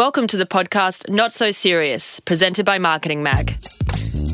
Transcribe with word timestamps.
Welcome 0.00 0.28
to 0.28 0.38
the 0.38 0.46
podcast 0.46 1.10
Not 1.10 1.34
So 1.34 1.50
Serious, 1.50 2.20
presented 2.20 2.64
by 2.64 2.78
Marketing 2.78 3.22
Mag. 3.22 3.60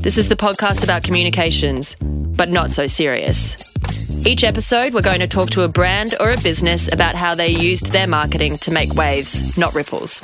This 0.00 0.16
is 0.16 0.28
the 0.28 0.36
podcast 0.36 0.84
about 0.84 1.02
communications, 1.02 1.96
but 2.00 2.48
not 2.48 2.70
so 2.70 2.86
serious. 2.86 3.56
Each 4.24 4.44
episode, 4.44 4.94
we're 4.94 5.02
going 5.02 5.18
to 5.18 5.26
talk 5.26 5.50
to 5.50 5.62
a 5.62 5.68
brand 5.68 6.14
or 6.20 6.30
a 6.30 6.40
business 6.40 6.86
about 6.92 7.16
how 7.16 7.34
they 7.34 7.48
used 7.48 7.90
their 7.90 8.06
marketing 8.06 8.58
to 8.58 8.70
make 8.70 8.94
waves, 8.94 9.58
not 9.58 9.74
ripples. 9.74 10.22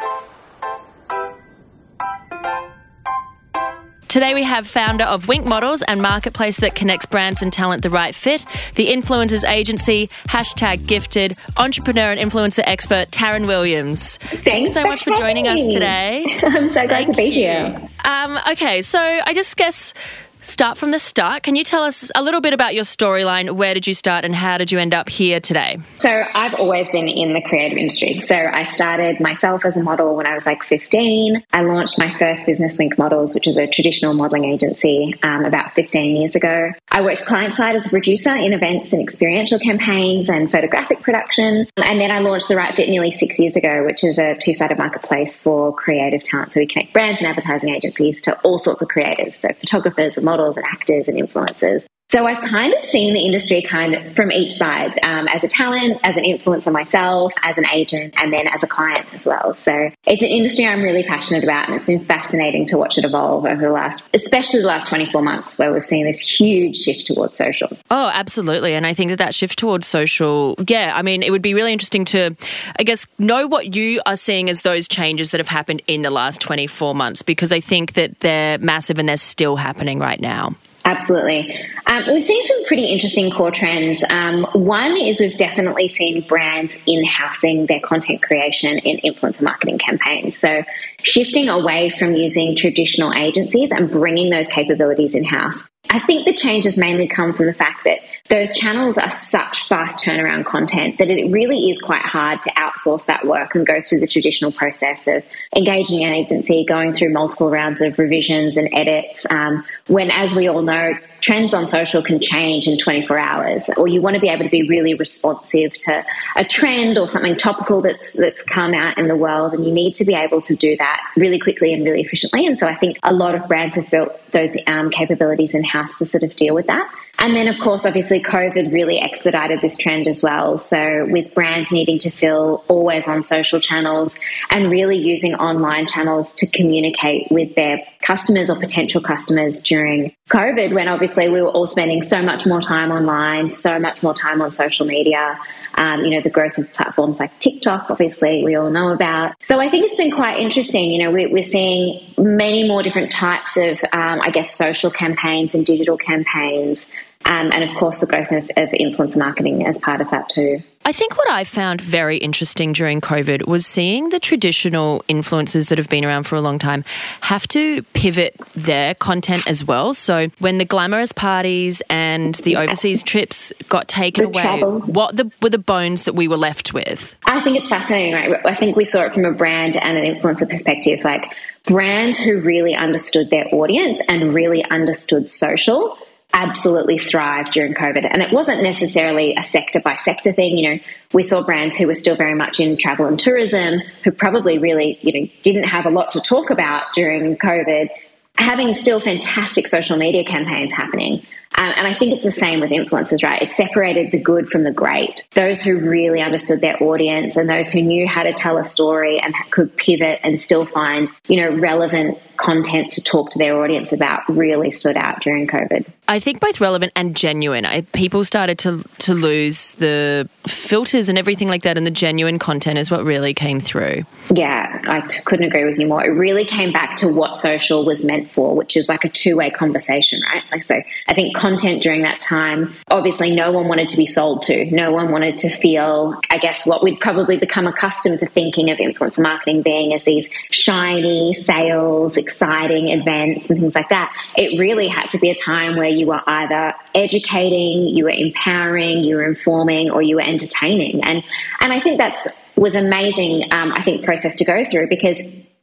Today 4.13 4.35
we 4.35 4.43
have 4.43 4.67
founder 4.67 5.05
of 5.05 5.27
Wink 5.27 5.47
Models 5.47 5.81
and 5.81 6.03
marketplace 6.03 6.59
that 6.59 6.75
connects 6.75 7.07
brands 7.07 7.41
and 7.41 7.51
talent 7.51 7.83
the 7.83 7.89
right 7.89 8.15
fit, 8.15 8.45
the 8.75 8.89
influencers 8.89 9.43
agency, 9.49 10.09
hashtag 10.29 10.87
gifted, 10.87 11.35
entrepreneur 11.57 12.13
and 12.13 12.21
influencer 12.21 12.63
expert 12.67 13.11
Taryn 13.11 13.47
Williams. 13.47 14.19
Thanks, 14.19 14.45
Thanks 14.45 14.73
so 14.75 14.83
much 14.83 15.03
for 15.03 15.15
joining 15.17 15.49
us 15.49 15.67
today. 15.67 16.27
I'm 16.43 16.69
so 16.69 16.87
glad 16.87 17.07
Thank 17.07 17.07
to 17.07 17.15
be 17.15 17.25
you. 17.25 17.31
here. 17.31 17.89
Um, 18.05 18.39
okay, 18.51 18.83
so 18.83 19.01
I 19.01 19.33
just 19.33 19.57
guess 19.57 19.95
start 20.43 20.77
from 20.77 20.91
the 20.91 20.99
start. 20.99 21.43
Can 21.43 21.57
you 21.57 21.65
tell 21.65 21.83
us 21.83 22.11
a 22.15 22.23
little 22.23 22.41
bit 22.41 22.53
about 22.53 22.75
your 22.75 22.85
storyline? 22.85 23.53
Where 23.53 23.75
did 23.75 23.87
you 23.87 23.95
start 23.95 24.25
and 24.25 24.35
how 24.35 24.59
did 24.59 24.73
you 24.73 24.79
end 24.79 24.93
up 24.93 25.09
here 25.09 25.41
today? 25.41 25.79
So, 25.99 26.25
I've 26.35 26.55
always 26.55 26.91
been 26.91 27.09
in 27.09 27.33
the 27.33 27.41
creative 27.41 27.79
industry. 27.79 28.21
So, 28.21 28.37
I 28.37 28.65
started 28.65 29.21
myself 29.21 29.65
as 29.65 29.77
a 29.77 29.83
model 29.83 30.17
when 30.17 30.27
I 30.27 30.35
was 30.35 30.47
like 30.47 30.63
15. 30.63 31.45
I 31.53 31.63
launched 31.63 31.99
my 31.99 32.11
first 32.19 32.47
business, 32.47 32.79
Wink 32.79 32.99
Models, 32.99 33.35
which 33.35 33.47
is 33.47 33.57
a 33.57 33.67
traditional 33.67 34.15
modeling 34.15 34.45
agency, 34.45 35.15
um, 35.23 35.45
about 35.45 35.73
15 35.73 36.17
years 36.17 36.35
ago. 36.35 36.73
I 36.91 37.03
worked 37.03 37.25
client 37.25 37.55
side 37.55 37.77
as 37.77 37.87
a 37.87 37.91
producer 37.91 38.35
in 38.35 38.53
events 38.53 38.93
and 38.93 39.01
experiential 39.01 39.59
campaigns 39.59 40.29
and 40.29 40.51
photographic 40.51 41.01
production. 41.03 41.67
And 41.77 42.01
then 42.01 42.11
I 42.11 42.19
launched 42.19 42.49
The 42.49 42.57
Right 42.57 42.75
Fit 42.75 42.89
nearly 42.89 43.11
six 43.11 43.39
years 43.39 43.57
ago, 43.57 43.85
which 43.85 44.05
is 44.05 44.19
a 44.19 44.37
two 44.37 44.53
sided 44.53 44.79
marketplace 44.79 45.41
for 45.41 45.73
creative 45.73 46.23
talent. 46.23 46.53
So, 46.53 46.61
we 46.61 46.67
connect 46.67 46.93
brands 46.93 47.21
and 47.21 47.29
advertising 47.29 47.71
agencies 47.75 48.21
to 48.23 48.39
all 48.41 48.59
sorts 48.59 48.83
of 48.83 48.89
creatives. 48.89 49.37
So, 49.37 49.49
photographers 49.53 50.17
and 50.17 50.27
models 50.33 50.57
and 50.57 50.65
actors 50.67 51.09
and 51.09 51.19
influencers. 51.19 51.85
So 52.13 52.27
I've 52.27 52.43
kind 52.43 52.75
of 52.75 52.85
seen 52.85 53.15
the 53.15 53.21
industry 53.21 53.63
kind 53.63 53.95
of 53.95 54.15
from 54.15 54.31
each 54.31 54.53
side 54.53 55.03
um, 55.03 55.29
as 55.29 55.45
a 55.45 55.49
talent, 55.49 55.99
as 56.05 56.15
an 56.19 56.25
influencer 56.25 56.71
myself, 56.71 57.33
as 57.43 57.57
an 57.57 57.65
agent, 57.73 58.13
and 58.19 58.31
then 58.31 58.47
as 58.49 58.63
a 58.63 58.67
client 58.67 59.07
as 59.15 59.25
well. 59.25 59.55
So 59.55 59.89
it's 60.05 60.21
an 60.21 60.29
industry 60.29 60.67
I'm 60.67 60.83
really 60.83 61.05
passionate 61.05 61.43
about, 61.43 61.69
and 61.69 61.75
it's 61.75 61.87
been 61.87 62.05
fascinating 62.05 62.67
to 62.67 62.77
watch 62.77 62.99
it 62.99 63.07
evolve 63.07 63.47
over 63.47 63.63
the 63.63 63.71
last, 63.71 64.11
especially 64.13 64.61
the 64.61 64.67
last 64.67 64.89
24 64.89 65.23
months, 65.23 65.59
where 65.59 65.73
we've 65.73 65.87
seen 65.87 66.05
this 66.05 66.21
huge 66.21 66.77
shift 66.77 67.07
towards 67.07 67.39
social. 67.39 67.69
Oh, 67.91 68.11
absolutely. 68.13 68.75
And 68.75 68.87
I 68.87 68.93
think 68.93 69.09
that 69.09 69.17
that 69.17 69.35
shift 69.35 69.59
towards 69.59 69.87
social, 69.87 70.55
yeah, 70.69 70.93
I 70.95 71.01
mean, 71.01 71.23
it 71.23 71.31
would 71.31 71.41
be 71.41 71.55
really 71.55 71.73
interesting 71.73 72.05
to, 72.05 72.37
I 72.79 72.83
guess, 72.83 73.07
know 73.19 73.47
what 73.47 73.75
you 73.75 74.03
are 74.05 74.19
seeing 74.19 74.51
as 74.51 74.61
those 74.61 74.87
changes 74.87 75.31
that 75.31 75.39
have 75.39 75.49
happened 75.49 75.81
in 75.87 76.03
the 76.03 76.11
last 76.11 76.43
24 76.43 76.95
months, 76.95 77.23
because 77.23 77.53
I 77.53 77.61
think 77.61 77.95
that 77.95 78.21
they're 78.21 78.59
massive 78.59 78.99
and 78.99 79.09
they're 79.09 79.17
still 79.17 79.57
happening 79.57 79.99
right 79.99 80.21
now. 80.21 80.57
Absolutely. 80.85 81.65
Um, 81.93 82.05
we've 82.11 82.25
seen 82.25 82.43
some 82.47 82.65
pretty 82.65 82.87
interesting 82.87 83.31
core 83.31 83.51
trends. 83.51 84.03
Um, 84.09 84.45
one 84.55 84.97
is 84.97 85.21
we've 85.21 85.37
definitely 85.37 85.89
seen 85.89 86.23
brands 86.23 86.83
in 86.87 87.05
housing 87.05 87.67
their 87.67 87.81
content 87.81 88.23
creation 88.23 88.79
in 88.79 88.97
influencer 89.13 89.43
marketing 89.43 89.77
campaigns. 89.77 90.39
So, 90.39 90.65
shifting 91.03 91.51
away 91.51 91.91
from 91.91 92.15
using 92.15 92.57
traditional 92.57 93.13
agencies 93.13 93.73
and 93.73 93.91
bringing 93.91 94.31
those 94.31 94.49
capabilities 94.49 95.15
in 95.15 95.23
house. 95.23 95.69
I 95.91 95.99
think 95.99 96.25
the 96.25 96.33
changes 96.33 96.79
mainly 96.79 97.07
come 97.07 97.35
from 97.35 97.45
the 97.45 97.53
fact 97.53 97.85
that 97.85 97.99
those 98.29 98.57
channels 98.57 98.97
are 98.97 99.11
such 99.11 99.69
fast 99.69 100.03
turnaround 100.03 100.47
content 100.47 100.97
that 100.97 101.11
it 101.11 101.31
really 101.31 101.69
is 101.69 101.79
quite 101.83 102.01
hard 102.01 102.41
to 102.43 102.51
outsource 102.53 103.05
that 103.07 103.27
work 103.27 103.55
and 103.55 103.67
go 103.67 103.83
through 103.83 104.01
the 104.01 104.07
traditional 104.07 104.53
process 104.53 105.07
of 105.07 105.23
engaging 105.55 106.03
an 106.03 106.15
agency, 106.15 106.65
going 106.67 106.95
through 106.95 107.13
multiple 107.13 107.51
rounds 107.51 107.83
of 107.83 107.99
revisions 107.99 108.57
and 108.57 108.71
edits. 108.73 109.31
Um, 109.31 109.65
when, 109.89 110.11
as 110.11 110.35
we 110.35 110.49
all 110.49 110.63
know, 110.63 110.95
trends 111.21 111.53
on 111.53 111.69
social 111.69 111.82
can 111.87 112.21
change 112.21 112.69
in 112.69 112.79
24 112.79 113.19
hours, 113.19 113.71
or 113.77 113.89
you 113.89 114.01
want 114.01 114.15
to 114.15 114.21
be 114.21 114.29
able 114.29 114.45
to 114.45 114.51
be 114.51 114.69
really 114.69 114.95
responsive 114.95 115.73
to 115.79 116.05
a 116.37 116.45
trend 116.45 116.99
or 116.99 117.09
something 117.09 117.37
topical 117.37 117.81
that's 117.81 118.19
that's 118.19 118.43
come 118.43 118.75
out 118.75 118.99
in 118.99 119.09
the 119.09 119.17
world, 119.17 119.53
and 119.53 119.65
you 119.65 119.73
need 119.73 119.95
to 119.97 120.05
be 120.05 120.15
able 120.15 120.41
to 120.43 120.55
do 120.55 120.77
that 120.77 121.01
really 121.17 121.39
quickly 121.39 121.73
and 121.73 121.85
really 121.85 122.03
efficiently. 122.03 122.47
And 122.47 122.59
so, 122.59 122.67
I 122.69 122.75
think 122.75 122.99
a 123.03 123.13
lot 123.13 123.35
of 123.35 123.49
brands 123.49 123.77
have 123.77 123.91
built 123.91 124.19
those 124.31 124.57
um, 124.67 124.91
capabilities 124.91 125.55
in 125.55 125.65
house 125.65 125.99
to 125.99 126.07
sort 126.07 126.23
of 126.23 126.35
deal 126.37 126.55
with 126.55 126.67
that. 126.67 126.91
And 127.19 127.37
then, 127.37 127.47
of 127.47 127.59
course, 127.61 127.87
obviously, 127.87 128.21
COVID 128.21 128.73
really 128.73 128.99
expedited 128.99 129.61
this 129.61 129.79
trend 129.79 130.09
as 130.09 130.23
well. 130.23 130.59
So, 130.59 131.07
with 131.09 131.35
brands 131.35 131.71
needing 131.71 131.99
to 132.01 132.11
fill 132.11 132.65
always 132.69 133.07
on 133.07 133.23
social 133.23 133.61
channels 133.61 134.19
and 134.51 134.71
really 134.71 134.97
using 134.97 135.35
online 135.35 135.87
channels 135.87 136.35
to 136.37 136.47
communicate 136.51 137.31
with 137.31 137.55
their 137.55 137.87
customers 138.03 138.51
or 138.51 138.59
potential 138.59 139.01
customers 139.01 139.63
during 139.63 140.15
COVID, 140.29 140.75
when 140.75 140.89
obviously 140.89 141.29
we 141.29 141.41
were 141.41 141.49
all 141.49 141.67
spending 141.67 142.03
so 142.03 142.23
much 142.23 142.45
more 142.45 142.61
time 142.61 142.91
online, 142.91 143.49
so 143.49 143.79
much 143.79 144.03
more 144.03 144.15
time 144.15 144.43
on 144.43 144.53
social 144.53 144.87
media. 144.87 145.39
Um, 145.75 146.01
you 146.01 146.11
know, 146.11 146.21
the 146.21 146.31
growth 146.31 146.59
of 146.59 146.73
platforms 146.73 147.19
like 147.19 147.37
TikTok, 147.39 147.91
obviously, 147.91 148.45
we 148.45 148.57
all 148.57 148.71
know 148.71 148.93
about. 148.93 149.35
So 149.43 149.61
I 149.61 149.69
think 149.69 149.87
it's 149.87 149.97
been 149.97 150.11
quite 150.11 150.39
interesting. 150.39 150.91
You 150.91 151.05
know, 151.05 151.11
we, 151.11 151.27
we're 151.27 151.43
seeing 151.43 152.15
many 152.19 152.69
more 152.69 152.83
different 152.83 153.11
types 153.11 153.57
of, 153.57 153.83
um, 153.93 154.21
I 154.21 154.31
guess, 154.31 154.55
social 154.55 154.91
campaigns 154.91 155.55
and 155.55 155.65
digital 155.65 155.97
campaigns. 155.97 156.93
Um, 157.25 157.53
and 157.53 157.65
of 157.65 157.77
course, 157.77 158.01
the 158.01 158.07
growth 158.07 158.33
of, 158.33 158.51
of 158.57 158.71
influencer 158.71 159.17
marketing 159.17 159.67
as 159.67 159.79
part 159.79 160.01
of 160.01 160.11
that 160.11 160.29
too. 160.29 160.63
I 160.85 160.91
think 160.93 161.17
what 161.17 161.31
I 161.31 161.45
found 161.45 161.81
very 161.81 162.17
interesting 162.17 162.73
during 162.73 163.01
COVID 163.01 163.47
was 163.47 163.65
seeing 163.65 164.09
the 164.09 164.19
traditional 164.19 165.05
influencers 165.09 165.69
that 165.69 165.79
have 165.79 165.89
been 165.89 166.05
around 166.05 166.25
for 166.25 166.35
a 166.35 166.41
long 166.41 166.59
time 166.59 166.85
have 167.21 167.47
to 167.49 167.83
pivot 167.95 168.35
their 168.57 168.95
content 168.95 169.45
as 169.47 169.65
well. 169.65 169.95
So 169.95 170.29
when 170.41 170.59
the 170.59 170.65
glamorous 170.65 171.13
parties 171.13 171.83
and 171.89 172.35
the 172.37 172.57
overseas 172.57 173.05
trips 173.05 173.53
got 173.69 173.87
taken 173.87 174.25
The 174.25 174.29
away, 174.29 174.43
travel. 174.43 174.81
what 174.81 175.17
the, 175.17 175.31
were 175.41 175.51
the 175.51 175.59
bones 175.59 176.03
that 176.05 176.15
we 176.15 176.27
were 176.27 176.37
left 176.37 176.75
with? 176.75 177.17
I 177.27 177.41
think 177.43 177.57
it's 177.59 177.69
fascinating, 177.69 178.15
right? 178.15 178.45
I 178.45 178.55
think 178.57 178.75
we 178.77 178.85
saw 178.85 179.03
it 179.05 179.13
from 179.13 179.25
a 179.25 179.33
brand 179.33 179.77
and 179.77 179.97
an 179.97 180.05
influencer 180.05 180.49
perspective. 180.49 181.05
Like 181.05 181.33
brands 181.65 182.19
who 182.19 182.41
really 182.43 182.75
understood 182.75 183.31
their 183.31 183.47
audience 183.55 184.03
and 184.09 184.35
really 184.35 184.65
understood 184.65 185.31
social 185.31 185.97
absolutely 186.33 186.99
thrived 186.99 187.53
during 187.53 187.75
COVID. 187.75 188.09
And 188.11 188.23
it 188.23 188.33
wasn't 188.33 188.63
necessarily 188.63 189.35
a 189.37 189.45
sector 189.45 189.81
by 189.81 189.97
sector 189.97 190.33
thing. 190.33 190.57
You 190.57 190.71
know, 190.71 190.79
we 191.13 191.23
saw 191.23 191.45
brands 191.45 191.77
who 191.77 191.87
were 191.87 191.95
still 191.95 192.15
very 192.15 192.35
much 192.35 192.61
in 192.61 192.77
travel 192.77 193.07
and 193.07 193.19
tourism, 193.19 193.81
who 194.05 194.11
probably 194.11 194.59
really, 194.59 194.99
you 195.03 195.13
know, 195.13 195.29
didn't 195.43 195.65
have 195.65 195.87
a 195.87 195.91
lot 195.91 196.11
to 196.13 196.21
talk 196.21 196.51
about 196.51 196.93
during 196.95 197.37
COVID, 197.37 197.89
having 198.37 198.73
still 198.73 199.01
fantastic 199.01 199.69
social 199.69 199.97
media 199.97 200.25
campaigns 200.25 200.73
happening. 200.73 201.25
Um, 201.55 201.71
and 201.77 201.87
I 201.87 201.93
think 201.93 202.15
it's 202.15 202.25
the 202.25 202.31
same 202.31 202.61
with 202.61 202.71
influencers, 202.71 203.23
right? 203.23 203.43
It 203.43 203.51
separated 203.51 204.11
the 204.11 204.19
good 204.19 204.49
from 204.49 204.65
the 204.65 204.71
great. 204.71 205.23
Those 205.33 205.63
who 205.63 205.91
really 205.91 206.23
understood 206.23 206.63
their 206.63 206.83
audience 206.83 207.37
and 207.37 207.49
those 207.49 207.71
who 207.71 207.83
knew 207.83 208.09
how 208.09 208.23
to 208.23 208.33
tell 208.33 208.57
a 208.57 208.65
story 208.65 209.19
and 209.19 209.35
could 209.51 209.77
pivot 209.77 210.21
and 210.23 210.41
still 210.41 210.65
find, 210.65 211.11
you 211.29 211.37
know, 211.37 211.55
relevant 211.59 212.19
content 212.43 212.93
to 212.93 213.03
talk 213.03 213.31
to 213.31 213.39
their 213.39 213.63
audience 213.63 213.93
about 213.93 214.23
really 214.29 214.71
stood 214.71 214.97
out 214.97 215.21
during 215.23 215.47
COVID. 215.47 215.87
I 216.09 216.19
think 216.19 216.41
both 216.41 216.61
relevant 216.61 216.93
and 216.97 217.17
genuine. 217.17 217.65
I, 217.65 217.83
people 217.93 218.25
started 218.25 218.59
to 218.61 218.85
to 218.99 219.15
lose 219.15 219.75
the 219.75 220.29
filters 220.47 221.09
and 221.09 221.17
everything 221.17 221.49
like 221.49 221.63
that, 221.63 221.79
and 221.79 221.87
the 221.87 221.93
genuine 221.93 222.39
content 222.39 222.79
is 222.79 222.91
what 222.91 223.05
really 223.05 223.33
came 223.33 223.61
through. 223.61 224.03
Yeah, 224.35 224.83
I 224.87 225.01
t- 225.07 225.21
couldn't 225.25 225.47
agree 225.47 225.65
with 225.65 225.79
you 225.79 225.87
more. 225.87 226.05
It 226.05 226.11
really 226.11 226.45
came 226.45 226.73
back 226.73 226.97
to 226.97 227.09
what 227.09 227.37
social 227.37 227.85
was 227.85 228.05
meant 228.05 228.31
for, 228.31 228.55
which 228.55 228.77
is 228.77 228.89
like 228.89 229.05
a 229.05 229.09
two 229.09 229.37
way 229.37 229.51
conversation, 229.51 230.21
right? 230.33 230.43
Like, 230.51 230.63
so 230.63 230.75
I 231.09 231.15
think 231.15 231.37
content 231.37 231.83
during 231.83 232.03
that 232.03 232.21
time, 232.21 232.75
obviously, 232.89 233.35
no 233.35 233.53
one 233.53 233.69
wanted 233.69 233.89
to 233.89 233.97
be 233.97 234.07
sold 234.07 234.43
to. 234.45 234.67
No 234.67 234.91
one 234.91 235.13
wanted 235.13 235.39
to 235.39 235.51
feel, 235.51 236.21
I 236.31 236.39
guess, 236.39 236.67
what 236.67 236.83
we'd 236.83 237.01
probably 237.01 237.37
become 237.37 237.67
accustomed 237.67 238.21
to 238.21 238.27
thinking 238.27 238.71
of 238.71 238.79
influencer 238.79 239.23
marketing 239.23 239.63
being 239.63 239.95
as 239.95 240.05
these 240.05 240.31
shiny 240.51 241.33
sales, 241.33 242.17
exciting 242.33 242.89
events, 242.89 243.51
and 243.51 243.61
things 243.61 243.75
like 243.75 243.91
that. 243.91 244.15
It 244.37 244.59
really 244.59 244.89
had 244.89 245.11
to 245.11 245.19
be 245.19 245.31
a 245.31 245.35
time 245.35 245.77
where 245.77 245.89
you 245.89 246.07
were 246.07 246.23
either 246.27 246.75
educating, 246.95 247.89
you 247.89 248.05
were 248.05 248.11
empowering, 248.11 249.05
you 249.05 249.17
were 249.17 249.25
informing, 249.25 249.91
or 249.91 250.01
you 250.01 250.17
were 250.17 250.23
entertaining. 250.23 251.05
And 251.05 251.23
and 251.61 251.73
I 251.73 251.81
think 251.81 251.99
that's 251.99 252.55
was 252.57 252.75
amazing. 252.75 253.53
Um, 253.53 253.73
I 253.73 253.83
think 253.83 254.05
process 254.05 254.37
to 254.37 254.45
go 254.45 254.65
through 254.65 254.89
because 254.89 255.19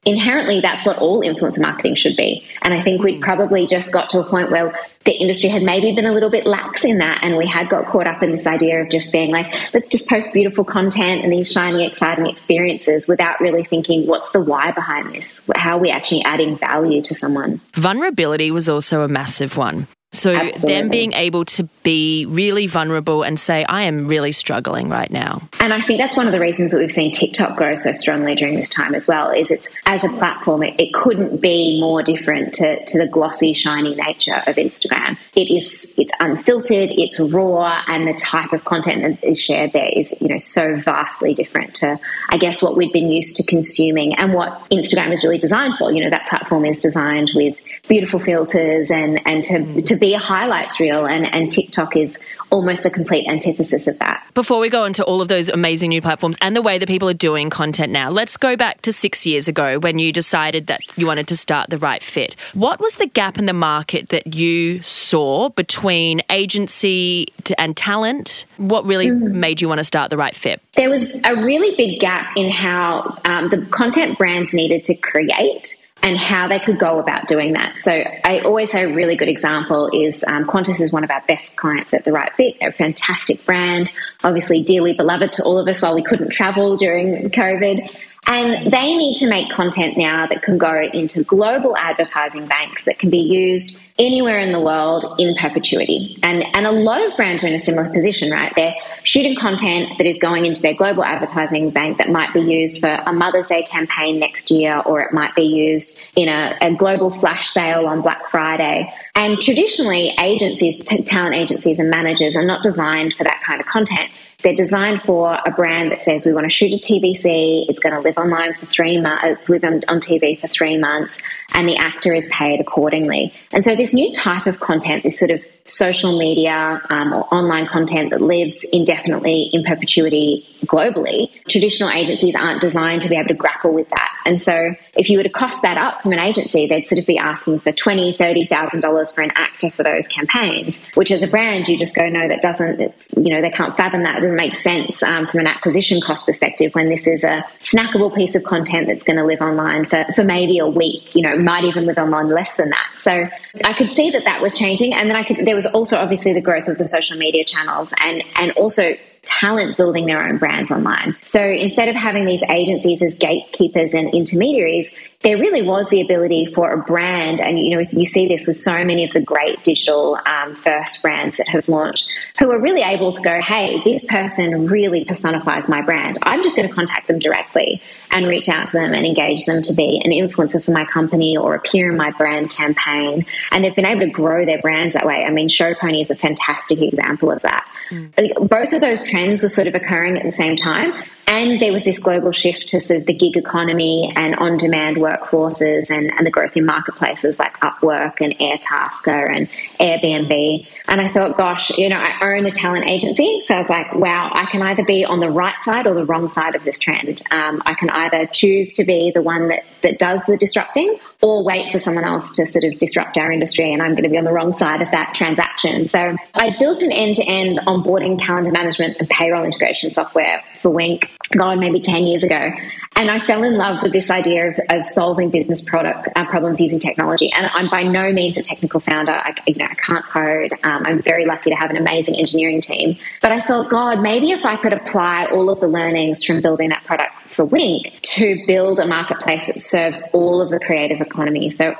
inherently 0.05 0.61
that's 0.61 0.85
what 0.85 0.97
all 0.97 1.21
influencer 1.21 1.61
marketing 1.61 1.95
should 1.95 2.15
be. 2.15 2.45
And 2.61 2.73
I 2.73 2.81
think 2.81 3.03
we'd 3.03 3.19
mm. 3.19 3.21
probably 3.21 3.65
just 3.65 3.93
got 3.93 4.09
to 4.11 4.19
a 4.19 4.23
point 4.23 4.51
where 4.51 4.77
the 5.05 5.11
industry 5.13 5.49
had 5.49 5.63
maybe 5.63 5.95
been 5.95 6.05
a 6.05 6.11
little 6.11 6.29
bit 6.29 6.45
lax 6.45 6.83
in 6.83 6.97
that, 6.97 7.23
and 7.23 7.37
we 7.37 7.47
had 7.47 7.69
got 7.69 7.85
caught 7.87 8.07
up 8.07 8.21
in 8.21 8.31
this 8.31 8.45
idea 8.45 8.81
of 8.81 8.89
just 8.89 9.11
being 9.13 9.31
like, 9.31 9.47
let's 9.73 9.89
just 9.89 10.09
post 10.09 10.33
beautiful 10.33 10.63
content 10.63 11.23
and 11.23 11.31
these 11.31 11.51
shiny, 11.51 11.85
exciting 11.85 12.27
experiences 12.27 13.07
without 13.07 13.39
really 13.39 13.63
thinking, 13.63 14.07
what's 14.07 14.31
the 14.31 14.41
why 14.41 14.71
behind 14.71 15.13
this? 15.13 15.49
How 15.55 15.77
are 15.77 15.79
we 15.79 15.89
actually 15.89 16.23
adding 16.23 16.57
value 16.57 17.01
to 17.03 17.15
someone? 17.15 17.61
Vulnerability 17.73 18.51
was 18.51 18.67
also 18.67 19.01
a 19.01 19.07
massive 19.07 19.55
one. 19.55 19.87
So 20.11 20.33
Absolutely. 20.33 20.81
them 20.81 20.89
being 20.89 21.13
able 21.13 21.45
to 21.45 21.63
be 21.83 22.25
really 22.25 22.65
vulnerable 22.65 23.21
and 23.21 23.39
say, 23.39 23.63
I 23.65 23.83
am 23.83 24.07
really 24.07 24.31
struggling 24.31 24.89
right 24.89 25.09
now. 25.11 25.47
And 25.59 25.71
I 25.71 25.81
think 25.81 25.99
that's 25.99 26.17
one 26.17 26.25
of 26.25 26.31
the 26.31 26.39
reasons 26.39 26.71
that 26.71 26.79
we've 26.79 26.91
seen 26.91 27.13
TikTok 27.13 27.55
grow 27.55 27.75
so 27.75 27.91
strongly 27.93 28.33
during 28.33 28.55
this 28.55 28.69
time 28.69 28.95
as 28.95 29.07
well, 29.07 29.29
is 29.29 29.51
it's 29.51 29.69
as 29.85 30.03
a 30.03 30.09
platform, 30.09 30.63
it, 30.63 30.79
it 30.79 30.93
couldn't 30.95 31.41
be 31.41 31.79
more 31.79 32.01
different 32.01 32.55
to, 32.55 32.83
to 32.85 32.97
the 32.97 33.07
glossy, 33.07 33.53
shiny 33.53 33.93
nature 33.93 34.41
of 34.47 34.55
Instagram. 34.55 35.15
It 35.35 35.51
is 35.53 35.95
it's 35.99 36.13
unfiltered, 36.19 36.89
it's 36.91 37.19
raw, 37.19 37.83
and 37.87 38.07
the 38.07 38.13
type 38.13 38.51
of 38.51 38.65
content 38.65 39.03
that 39.21 39.27
is 39.27 39.39
shared 39.39 39.73
there 39.73 39.89
is, 39.93 40.19
you 40.23 40.29
know, 40.29 40.39
so 40.39 40.77
vastly 40.77 41.35
different 41.35 41.75
to 41.75 41.99
I 42.29 42.37
guess 42.37 42.63
what 42.63 42.77
we've 42.77 42.93
been 42.93 43.11
used 43.11 43.37
to 43.37 43.43
consuming 43.43 44.15
and 44.15 44.33
what 44.33 44.69
Instagram 44.71 45.11
is 45.11 45.23
really 45.23 45.37
designed 45.37 45.75
for. 45.75 45.91
You 45.91 46.03
know, 46.03 46.09
that 46.09 46.27
platform 46.27 46.65
is 46.65 46.79
designed 46.79 47.31
with 47.35 47.59
beautiful 47.87 48.19
filters 48.19 48.91
and, 48.91 49.19
and 49.25 49.43
to, 49.43 49.81
to 49.81 49.95
be 49.97 50.13
a 50.13 50.19
highlights 50.19 50.79
reel 50.79 51.05
and, 51.05 51.33
and 51.33 51.51
TikTok 51.51 51.95
is 51.95 52.29
almost 52.51 52.83
the 52.83 52.89
complete 52.89 53.27
antithesis 53.27 53.87
of 53.87 53.97
that. 53.99 54.25
Before 54.33 54.59
we 54.59 54.69
go 54.69 54.85
into 54.85 55.03
all 55.03 55.21
of 55.21 55.27
those 55.27 55.49
amazing 55.49 55.89
new 55.89 56.01
platforms 56.01 56.37
and 56.41 56.55
the 56.55 56.61
way 56.61 56.77
that 56.77 56.87
people 56.87 57.09
are 57.09 57.13
doing 57.13 57.49
content 57.49 57.91
now, 57.91 58.09
let's 58.09 58.37
go 58.37 58.55
back 58.55 58.81
to 58.81 58.93
six 58.93 59.25
years 59.25 59.47
ago 59.47 59.79
when 59.79 59.99
you 59.99 60.11
decided 60.11 60.67
that 60.67 60.81
you 60.97 61.05
wanted 61.05 61.27
to 61.27 61.35
start 61.35 61.69
the 61.69 61.77
right 61.77 62.01
fit. 62.01 62.35
What 62.53 62.79
was 62.79 62.95
the 62.95 63.07
gap 63.07 63.37
in 63.37 63.45
the 63.45 63.53
market 63.53 64.09
that 64.09 64.33
you 64.33 64.81
saw 64.83 65.49
between 65.49 66.21
agency 66.29 67.27
and 67.57 67.75
talent? 67.75 68.45
What 68.57 68.85
really 68.85 69.07
mm. 69.07 69.31
made 69.33 69.61
you 69.61 69.67
want 69.67 69.79
to 69.79 69.83
start 69.83 70.09
the 70.09 70.17
right 70.17 70.35
fit? 70.35 70.61
There 70.75 70.89
was 70.89 71.23
a 71.25 71.35
really 71.35 71.75
big 71.75 71.99
gap 71.99 72.35
in 72.37 72.49
how 72.49 73.17
um, 73.25 73.49
the 73.49 73.65
content 73.71 74.17
brands 74.17 74.53
needed 74.53 74.83
to 74.85 74.95
create 74.95 75.88
and 76.01 76.17
how 76.17 76.47
they 76.47 76.59
could 76.59 76.79
go 76.79 76.99
about 76.99 77.27
doing 77.27 77.53
that. 77.53 77.79
So 77.79 77.91
I 77.91 78.39
always 78.41 78.71
say 78.71 78.83
a 78.83 78.93
really 78.93 79.15
good 79.15 79.27
example 79.27 79.89
is 79.93 80.23
um, 80.23 80.45
Qantas 80.45 80.81
is 80.81 80.93
one 80.93 81.03
of 81.03 81.11
our 81.11 81.21
best 81.27 81.57
clients 81.57 81.93
at 81.93 82.05
the 82.05 82.11
right 82.11 82.33
fit. 82.35 82.55
A 82.61 82.71
fantastic 82.71 83.45
brand, 83.45 83.89
obviously 84.23 84.63
dearly 84.63 84.93
beloved 84.93 85.33
to 85.33 85.43
all 85.43 85.57
of 85.57 85.67
us 85.67 85.81
while 85.81 85.95
we 85.95 86.03
couldn't 86.03 86.31
travel 86.31 86.77
during 86.77 87.29
COVID. 87.29 87.93
And 88.27 88.71
they 88.71 88.95
need 88.95 89.15
to 89.17 89.27
make 89.27 89.49
content 89.49 89.97
now 89.97 90.27
that 90.27 90.43
can 90.43 90.57
go 90.57 90.81
into 90.93 91.23
global 91.23 91.75
advertising 91.75 92.47
banks 92.47 92.85
that 92.85 92.99
can 92.99 93.09
be 93.09 93.17
used 93.17 93.81
anywhere 93.97 94.39
in 94.39 94.51
the 94.51 94.59
world 94.59 95.15
in 95.19 95.35
perpetuity. 95.35 96.17
And, 96.23 96.43
and 96.55 96.65
a 96.65 96.71
lot 96.71 97.03
of 97.03 97.15
brands 97.17 97.43
are 97.43 97.47
in 97.47 97.53
a 97.53 97.59
similar 97.59 97.91
position, 97.91 98.31
right? 98.31 98.53
They're 98.55 98.75
shooting 99.03 99.35
content 99.35 99.97
that 99.97 100.07
is 100.07 100.19
going 100.19 100.45
into 100.45 100.61
their 100.61 100.73
global 100.73 101.03
advertising 101.03 101.71
bank 101.71 101.97
that 101.97 102.09
might 102.09 102.33
be 102.33 102.41
used 102.41 102.79
for 102.79 102.87
a 102.87 103.11
Mother's 103.11 103.47
Day 103.47 103.63
campaign 103.63 104.19
next 104.19 104.51
year, 104.51 104.79
or 104.85 105.01
it 105.01 105.11
might 105.11 105.35
be 105.35 105.43
used 105.43 106.11
in 106.15 106.29
a, 106.29 106.55
a 106.61 106.73
global 106.75 107.11
flash 107.11 107.49
sale 107.49 107.87
on 107.87 108.01
Black 108.01 108.29
Friday. 108.29 108.93
And 109.15 109.41
traditionally, 109.41 110.13
agencies, 110.19 110.83
talent 111.05 111.35
agencies, 111.35 111.79
and 111.79 111.89
managers 111.89 112.37
are 112.37 112.45
not 112.45 112.63
designed 112.63 113.15
for 113.15 113.23
that 113.23 113.41
kind 113.45 113.59
of 113.59 113.67
content. 113.67 114.09
They're 114.41 114.55
designed 114.55 115.01
for 115.01 115.37
a 115.45 115.51
brand 115.51 115.91
that 115.91 116.01
says 116.01 116.25
we 116.25 116.33
want 116.33 116.45
to 116.45 116.49
shoot 116.49 116.71
a 116.71 116.77
TVC. 116.77 117.65
It's 117.67 117.79
going 117.79 117.93
to 117.93 118.01
live 118.01 118.17
online 118.17 118.53
for 118.53 118.65
three 118.65 118.99
months, 118.99 119.23
uh, 119.23 119.35
live 119.51 119.63
on, 119.63 119.81
on 119.87 119.99
TV 119.99 120.39
for 120.39 120.47
three 120.47 120.77
months, 120.77 121.21
and 121.53 121.67
the 121.67 121.75
actor 121.75 122.13
is 122.13 122.29
paid 122.31 122.59
accordingly. 122.61 123.33
And 123.51 123.63
so 123.63 123.75
this 123.75 123.93
new 123.93 124.13
type 124.13 124.45
of 124.45 124.59
content, 124.59 125.03
this 125.03 125.19
sort 125.19 125.31
of 125.31 125.41
social 125.69 126.17
media 126.17 126.81
um, 126.89 127.13
or 127.13 127.31
online 127.33 127.67
content 127.67 128.09
that 128.09 128.21
lives 128.21 128.67
indefinitely 128.73 129.49
in 129.53 129.63
perpetuity 129.63 130.47
globally, 130.65 131.29
traditional 131.47 131.89
agencies 131.89 132.35
aren't 132.35 132.61
designed 132.61 133.01
to 133.01 133.09
be 133.09 133.15
able 133.15 133.27
to 133.27 133.35
grapple 133.35 133.71
with 133.71 133.89
that. 133.89 134.09
And 134.25 134.41
so 134.41 134.73
if 134.95 135.09
you 135.09 135.17
were 135.17 135.23
to 135.23 135.29
cost 135.29 135.61
that 135.61 135.77
up 135.77 136.01
from 136.01 136.13
an 136.13 136.19
agency, 136.19 136.67
they'd 136.67 136.85
sort 136.85 136.99
of 136.99 137.05
be 137.05 137.17
asking 137.17 137.59
for 137.59 137.71
twenty, 137.71 138.13
thirty 138.13 138.45
thousand 138.45 138.81
dollars 138.81 139.11
for 139.11 139.21
an 139.21 139.31
actor 139.35 139.69
for 139.69 139.83
those 139.83 140.07
campaigns, 140.07 140.79
which 140.95 141.11
as 141.11 141.23
a 141.23 141.27
brand 141.27 141.67
you 141.67 141.77
just 141.77 141.95
go, 141.95 142.07
no, 142.09 142.27
that 142.27 142.41
doesn't, 142.41 142.93
you 143.23 143.33
know, 143.33 143.41
they 143.41 143.51
can't 143.51 143.75
fathom 143.75 144.03
that. 144.03 144.17
It 144.17 144.21
doesn't 144.21 144.37
make 144.37 144.55
sense 144.55 145.03
um, 145.03 145.27
from 145.27 145.41
an 145.41 145.47
acquisition 145.47 146.01
cost 146.01 146.25
perspective 146.25 146.73
when 146.73 146.89
this 146.89 147.07
is 147.07 147.23
a 147.23 147.43
snackable 147.61 148.13
piece 148.13 148.35
of 148.35 148.43
content 148.43 148.87
that's 148.87 149.03
going 149.03 149.17
to 149.17 149.25
live 149.25 149.41
online 149.41 149.85
for, 149.85 150.05
for 150.15 150.23
maybe 150.23 150.59
a 150.59 150.67
week, 150.67 151.15
you 151.15 151.21
know, 151.21 151.37
might 151.37 151.63
even 151.63 151.85
live 151.85 151.97
online 151.97 152.29
less 152.29 152.57
than 152.57 152.69
that. 152.69 152.87
So 152.97 153.29
I 153.63 153.73
could 153.73 153.91
see 153.91 154.09
that 154.11 154.25
that 154.25 154.41
was 154.41 154.57
changing. 154.57 154.93
And 154.93 155.09
then 155.09 155.17
I 155.17 155.23
could, 155.23 155.45
there 155.45 155.55
was 155.55 155.65
also 155.65 155.97
obviously 155.97 156.33
the 156.33 156.41
growth 156.41 156.67
of 156.67 156.77
the 156.77 156.85
social 156.85 157.17
media 157.17 157.43
channels 157.43 157.93
and, 158.01 158.23
and 158.35 158.51
also 158.53 158.93
talent 159.23 159.77
building 159.77 160.05
their 160.05 160.25
own 160.25 160.37
brands 160.37 160.71
online. 160.71 161.15
So 161.25 161.41
instead 161.41 161.89
of 161.89 161.95
having 161.95 162.25
these 162.25 162.43
agencies 162.43 163.01
as 163.01 163.17
gatekeepers 163.17 163.93
and 163.93 164.13
intermediaries, 164.13 164.93
there 165.21 165.37
really 165.37 165.61
was 165.61 165.89
the 165.89 165.99
ability 165.99 166.45
for 166.55 166.71
a 166.71 166.77
brand, 166.77 167.41
and 167.41 167.59
you 167.59 167.71
know, 167.71 167.79
you 167.79 168.05
see 168.05 168.29
this 168.29 168.47
with 168.47 168.55
so 168.55 168.85
many 168.85 169.03
of 169.03 169.11
the 169.11 169.19
great 169.19 169.61
digital 169.65 170.17
um, 170.25 170.55
first 170.55 171.01
brands 171.01 171.37
that 171.37 171.49
have 171.49 171.67
launched, 171.67 172.09
who 172.39 172.49
are 172.51 172.59
really 172.59 172.81
able 172.81 173.11
to 173.11 173.21
go, 173.21 173.41
hey, 173.41 173.81
this 173.83 174.05
person 174.05 174.67
really 174.67 175.03
personifies 175.03 175.67
my 175.67 175.81
brand. 175.81 176.17
I'm 176.23 176.41
just 176.41 176.55
going 176.55 176.69
to 176.69 176.73
contact 176.73 177.07
them 177.07 177.19
directly 177.19 177.81
and 178.11 178.27
reach 178.27 178.47
out 178.47 178.69
to 178.69 178.77
them 178.77 178.93
and 178.93 179.05
engage 179.05 179.45
them 179.45 179.61
to 179.63 179.73
be 179.73 180.01
an 180.05 180.11
influencer 180.11 180.63
for 180.63 180.71
my 180.71 180.85
company 180.85 181.35
or 181.35 181.53
appear 181.53 181.91
in 181.91 181.97
my 181.97 182.11
brand 182.11 182.49
campaign. 182.49 183.25
And 183.51 183.65
they've 183.65 183.75
been 183.75 183.85
able 183.85 184.01
to 184.01 184.09
grow 184.09 184.45
their 184.45 184.61
brands 184.61 184.93
that 184.93 185.05
way. 185.05 185.25
I 185.25 185.31
mean, 185.31 185.49
Show 185.49 185.75
Pony 185.75 185.99
is 185.99 186.11
a 186.11 186.15
fantastic 186.15 186.81
example 186.81 187.29
of 187.29 187.41
that. 187.41 187.67
Mm. 187.89 188.47
Both 188.47 188.71
of 188.71 188.79
those 188.79 189.09
trends 189.09 189.43
were 189.43 189.49
sort 189.49 189.67
of 189.67 189.75
occurring 189.75 190.17
at 190.17 190.23
the 190.23 190.31
same 190.31 190.55
time. 190.55 190.93
And 191.29 191.61
there 191.61 191.71
was 191.71 191.83
this 191.85 191.99
global 191.99 192.31
shift 192.31 192.69
to 192.69 192.81
sort 192.81 193.01
of 193.01 193.05
the 193.05 193.13
gig 193.13 193.37
economy 193.37 194.11
and 194.15 194.33
on 194.37 194.57
demand 194.57 194.97
workforces 194.97 195.91
and, 195.91 196.11
and 196.17 196.25
the 196.25 196.31
growth 196.31 196.57
in 196.57 196.65
marketplaces 196.65 197.37
like 197.37 197.53
Upwork 197.59 198.19
and 198.19 198.35
Airtasker 198.39 199.31
and 199.31 199.47
Airbnb. 199.79 200.67
And 200.87 200.99
I 200.99 201.07
thought, 201.07 201.37
gosh, 201.37 201.69
you 201.77 201.87
know, 201.87 201.99
I 201.99 202.35
own 202.35 202.47
a 202.47 202.51
talent 202.51 202.89
agency. 202.89 203.41
So 203.41 203.53
I 203.53 203.57
was 203.59 203.69
like, 203.69 203.93
wow, 203.93 204.31
I 204.33 204.45
can 204.47 204.63
either 204.63 204.83
be 204.83 205.05
on 205.05 205.19
the 205.19 205.29
right 205.29 205.61
side 205.61 205.85
or 205.85 205.93
the 205.93 206.03
wrong 206.03 206.29
side 206.29 206.55
of 206.55 206.63
this 206.63 206.79
trend. 206.79 207.21
Um, 207.29 207.61
I 207.63 207.75
can 207.75 207.91
either 207.91 208.25
choose 208.25 208.73
to 208.73 208.83
be 208.83 209.11
the 209.13 209.21
one 209.21 209.49
that, 209.49 209.65
that 209.83 209.99
does 209.99 210.23
the 210.25 210.35
disrupting 210.35 210.97
or 211.21 211.43
wait 211.43 211.71
for 211.71 211.77
someone 211.77 212.05
else 212.05 212.35
to 212.37 212.45
sort 212.47 212.63
of 212.63 212.79
disrupt 212.79 213.17
our 213.17 213.31
industry 213.31 213.71
and 213.71 213.83
I'm 213.83 213.91
going 213.91 214.03
to 214.03 214.09
be 214.09 214.17
on 214.17 214.23
the 214.23 214.31
wrong 214.31 214.53
side 214.53 214.81
of 214.81 214.89
that 214.91 215.13
transaction. 215.13 215.87
So 215.87 216.15
I 216.33 216.55
built 216.57 216.81
an 216.81 216.91
end-to-end 216.91 217.59
onboarding 217.67 218.19
calendar 218.19 218.51
management 218.51 218.97
and 218.99 219.07
payroll 219.09 219.43
integration 219.43 219.91
software 219.91 220.41
for 220.61 220.69
Wink, 220.69 221.09
God, 221.37 221.59
maybe 221.59 221.79
10 221.79 222.05
years 222.05 222.23
ago. 222.23 222.51
And 222.95 223.09
I 223.09 223.19
fell 223.19 223.43
in 223.43 223.55
love 223.55 223.81
with 223.81 223.93
this 223.93 224.09
idea 224.09 224.49
of, 224.49 224.59
of 224.69 224.85
solving 224.85 225.29
business 225.29 225.67
product 225.69 226.09
uh, 226.15 226.25
problems 226.25 226.59
using 226.59 226.79
technology. 226.79 227.31
And 227.31 227.49
I'm 227.53 227.69
by 227.69 227.83
no 227.83 228.11
means 228.11 228.37
a 228.37 228.41
technical 228.41 228.79
founder. 228.79 229.13
I, 229.13 229.35
you 229.47 229.55
know, 229.55 229.65
I 229.65 229.75
can't 229.75 230.05
code. 230.05 230.53
Um, 230.63 230.85
I'm 230.85 231.01
very 231.01 231.25
lucky 231.25 231.49
to 231.51 231.55
have 231.55 231.69
an 231.69 231.77
amazing 231.77 232.15
engineering 232.15 232.61
team. 232.61 232.97
But 233.21 233.31
I 233.31 233.39
thought, 233.39 233.69
God, 233.69 234.01
maybe 234.01 234.31
if 234.31 234.45
I 234.45 234.57
could 234.57 234.73
apply 234.73 235.27
all 235.27 235.49
of 235.49 235.59
the 235.59 235.67
learnings 235.67 236.23
from 236.23 236.41
building 236.41 236.69
that 236.69 236.83
product 236.85 237.13
for 237.27 237.45
Wink 237.45 237.99
to 238.01 238.35
build 238.47 238.79
a 238.79 238.87
marketplace 238.87 239.47
that 239.47 239.59
serves 239.59 240.11
all 240.13 240.41
of 240.41 240.49
the 240.49 240.59
creative 240.59 240.99
economy. 240.99 241.49
So 241.49 241.73